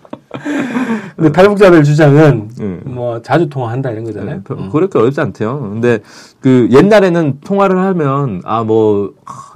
근데 1.16 1.30
탈북자들 1.30 1.84
주장은 1.84 2.48
네. 2.58 2.78
뭐 2.84 3.22
자주 3.22 3.48
통화한다 3.48 3.90
이런 3.90 4.04
거잖아요. 4.04 4.36
네, 4.36 4.40
별- 4.42 4.68
그렇게 4.70 4.98
어렵지 4.98 5.20
않대요. 5.20 5.60
근데 5.60 6.00
그 6.40 6.68
옛날에는 6.72 7.38
통화를 7.44 7.78
하면 7.78 8.40
아 8.44 8.62
뭐 8.64 9.12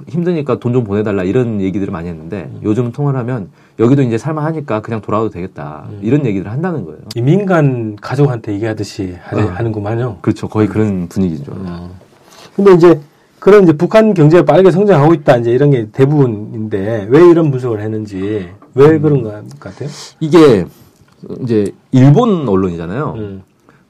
힘드니까 0.07 0.59
돈 0.59 0.73
좀 0.73 0.83
보내달라 0.83 1.23
이런 1.23 1.59
얘기들을 1.61 1.91
많이 1.91 2.07
했는데 2.09 2.51
요즘 2.63 2.91
통화를 2.91 3.19
하면 3.21 3.49
여기도 3.79 4.01
이제 4.01 4.17
살만하니까 4.17 4.81
그냥 4.81 5.01
돌아와도 5.01 5.29
되겠다 5.29 5.85
이런 6.01 6.25
얘기들을 6.25 6.51
한다는 6.51 6.85
거예요. 6.85 6.99
이 7.15 7.21
민간 7.21 7.95
가족한테 7.99 8.53
얘기하듯이 8.53 9.15
하, 9.23 9.37
어. 9.37 9.41
하는구만요. 9.41 10.17
그렇죠. 10.21 10.47
거의 10.47 10.67
그런 10.67 11.07
분위기죠. 11.09 11.53
근데 12.57 12.73
이제 12.73 12.99
그런 13.39 13.63
이제 13.63 13.73
북한 13.73 14.13
경제가 14.15 14.43
빠르게 14.43 14.71
성장하고 14.71 15.13
있다 15.13 15.37
이제 15.37 15.51
이런 15.51 15.69
게 15.69 15.87
대부분인데 15.91 17.07
왜 17.09 17.29
이런 17.29 17.51
분석을 17.51 17.79
했는지 17.79 18.49
왜 18.73 18.87
음. 18.89 19.01
그런 19.01 19.23
것 19.23 19.59
같아요? 19.59 19.87
이게 20.19 20.65
이제 21.43 21.71
일본 21.91 22.49
언론이잖아요. 22.49 23.13
음. 23.17 23.43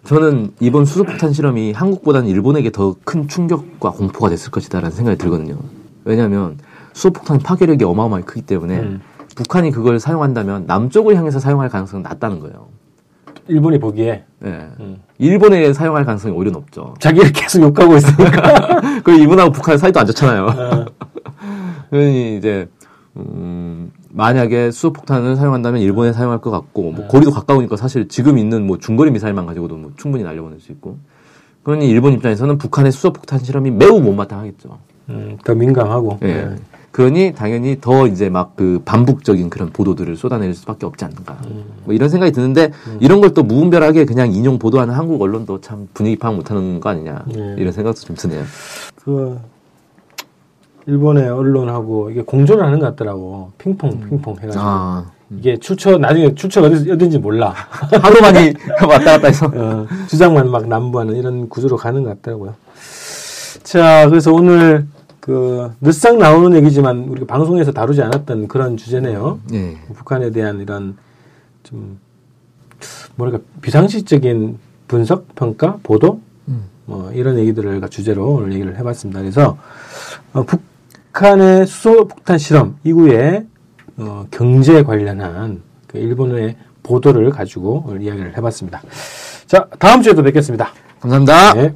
저는 0.03 0.51
이번 0.59 0.85
수소폭탄 0.85 1.33
실험이 1.33 1.71
한국보다는 1.71 2.27
일본에게 2.29 2.71
더 2.71 2.95
큰 3.05 3.27
충격과 3.27 3.91
공포가 3.91 4.29
됐을 4.29 4.51
것이다라는 4.51 4.91
생각이 4.95 5.17
들거든요. 5.17 5.57
왜냐하면 6.03 6.57
수소폭탄 6.93 7.39
파괴력이 7.39 7.85
어마어마하게 7.85 8.25
크기 8.25 8.41
때문에 8.41 8.79
음. 8.79 9.01
북한이 9.35 9.71
그걸 9.71 9.99
사용한다면 9.99 10.65
남쪽을 10.67 11.15
향해서 11.15 11.39
사용할 11.39 11.69
가능성은 11.69 12.03
낮다는 12.03 12.39
거예요. 12.41 12.67
일본이 13.47 13.79
보기에 13.79 14.23
예. 14.45 14.47
음. 14.79 15.01
일본에 15.17 15.73
사용할 15.73 16.05
가능성이 16.05 16.35
오히려 16.35 16.51
높죠. 16.51 16.93
자기를 16.99 17.31
계속 17.31 17.61
욕하고 17.61 17.97
있으니까 17.97 18.81
그리고 19.03 19.21
일본하고 19.21 19.51
북한 19.51 19.77
사이도 19.77 19.99
안 19.99 20.05
좋잖아요. 20.05 20.45
어. 20.45 20.85
그러니 21.89 22.37
이제 22.37 22.69
음, 23.15 23.91
만약에 24.11 24.71
수소폭탄을 24.71 25.35
사용한다면 25.35 25.81
일본에 25.81 26.13
사용할 26.13 26.39
것 26.39 26.51
같고 26.51 26.83
네. 26.83 26.91
뭐 26.91 27.07
거리도 27.07 27.31
가까우니까 27.31 27.77
사실 27.77 28.07
지금 28.07 28.37
있는 28.37 28.67
뭐 28.67 28.77
중거리 28.77 29.11
미사일만 29.11 29.45
가지고도 29.45 29.75
뭐 29.77 29.91
충분히 29.97 30.23
날려보낼 30.23 30.59
수 30.59 30.71
있고 30.71 30.97
그러니 31.63 31.89
일본 31.89 32.13
입장에서는 32.13 32.57
북한의 32.57 32.91
수소폭탄 32.91 33.39
실험이 33.39 33.71
매우 33.71 33.99
못마땅하겠죠. 33.99 34.77
음, 35.09 35.37
더 35.43 35.55
민감하고 35.55 36.19
예. 36.23 36.27
네. 36.27 36.55
그러니 36.97 37.33
당연히 37.35 37.77
더 37.79 38.07
이제 38.07 38.27
막 38.27 38.55
그 38.57 38.81
반복적인 38.83 39.51
그런 39.51 39.69
보도들을 39.69 40.15
쏟아낼 40.17 40.55
수밖에 40.55 40.87
없지 40.87 41.05
않는가. 41.05 41.37
뭐 41.85 41.93
이런 41.93 42.09
생각이 42.09 42.31
드는데 42.31 42.71
이런 42.99 43.21
걸 43.21 43.27
또 43.35 43.43
무분별하게 43.43 44.05
그냥 44.05 44.33
인용 44.33 44.57
보도하는 44.57 44.95
한국 44.95 45.21
언론도 45.21 45.61
참 45.61 45.87
분위기 45.93 46.17
파악 46.17 46.33
못하는 46.35 46.79
거 46.79 46.89
아니냐 46.89 47.23
네. 47.27 47.55
이런 47.59 47.71
생각도 47.71 48.01
좀 48.01 48.15
드네요. 48.15 48.43
그 48.95 49.37
일본의 50.87 51.29
언론하고 51.29 52.09
이게 52.09 52.23
공존을 52.23 52.65
하는 52.65 52.79
것 52.79 52.87
같더라고. 52.87 53.51
핑퐁 53.59 54.09
핑퐁 54.09 54.37
해가지고 54.37 54.63
아 54.63 55.11
이게 55.29 55.57
출처 55.57 55.97
나중에 55.99 56.33
출처가 56.33 56.67
어디, 56.67 56.91
어딘지 56.91 57.19
몰라. 57.19 57.53
하루 58.01 58.19
많이 58.21 58.53
왔다 58.81 59.11
갔다 59.11 59.27
해서 59.27 59.45
어, 59.53 59.85
주장만 60.07 60.49
막 60.49 60.67
남부하는 60.67 61.15
이런 61.15 61.47
구조로 61.47 61.77
가는 61.77 62.01
것 62.01 62.09
같더라고요. 62.09 62.55
자, 63.61 64.07
그래서 64.09 64.33
오늘 64.33 64.87
그 65.27 65.73
늘상 65.81 66.17
나오는 66.17 66.57
얘기지만 66.57 66.99
우리가 67.09 67.27
방송에서 67.27 67.73
다루지 67.73 68.01
않았던 68.01 68.47
그런 68.47 68.77
주제네요. 68.77 69.41
예. 69.51 69.77
북한에 69.93 70.31
대한 70.31 70.61
이런 70.61 70.95
좀 71.63 71.99
뭐랄까 73.17 73.43
비상식적인 73.61 74.57
분석, 74.87 75.35
평가, 75.35 75.79
보도 75.83 76.21
뭐 76.85 77.11
이런 77.11 77.37
얘기들을 77.37 77.81
주제로 77.89 78.35
오늘 78.35 78.53
얘기를 78.53 78.77
해봤습니다. 78.77 79.19
그래서 79.19 79.57
어, 80.31 80.45
북한의 80.45 81.67
수소 81.67 82.07
폭탄 82.07 82.37
실험 82.37 82.77
이후에 82.85 83.45
어, 83.97 84.25
경제 84.31 84.81
관련한 84.81 85.61
그 85.87 85.97
일본의 85.97 86.55
보도를 86.83 87.31
가지고 87.31 87.83
오늘 87.85 88.01
이야기를 88.01 88.37
해봤습니다. 88.37 88.81
자, 89.45 89.67
다음 89.77 90.01
주에도 90.01 90.23
뵙겠습니다. 90.23 90.69
감사합니다. 91.01 91.53
네. 91.55 91.75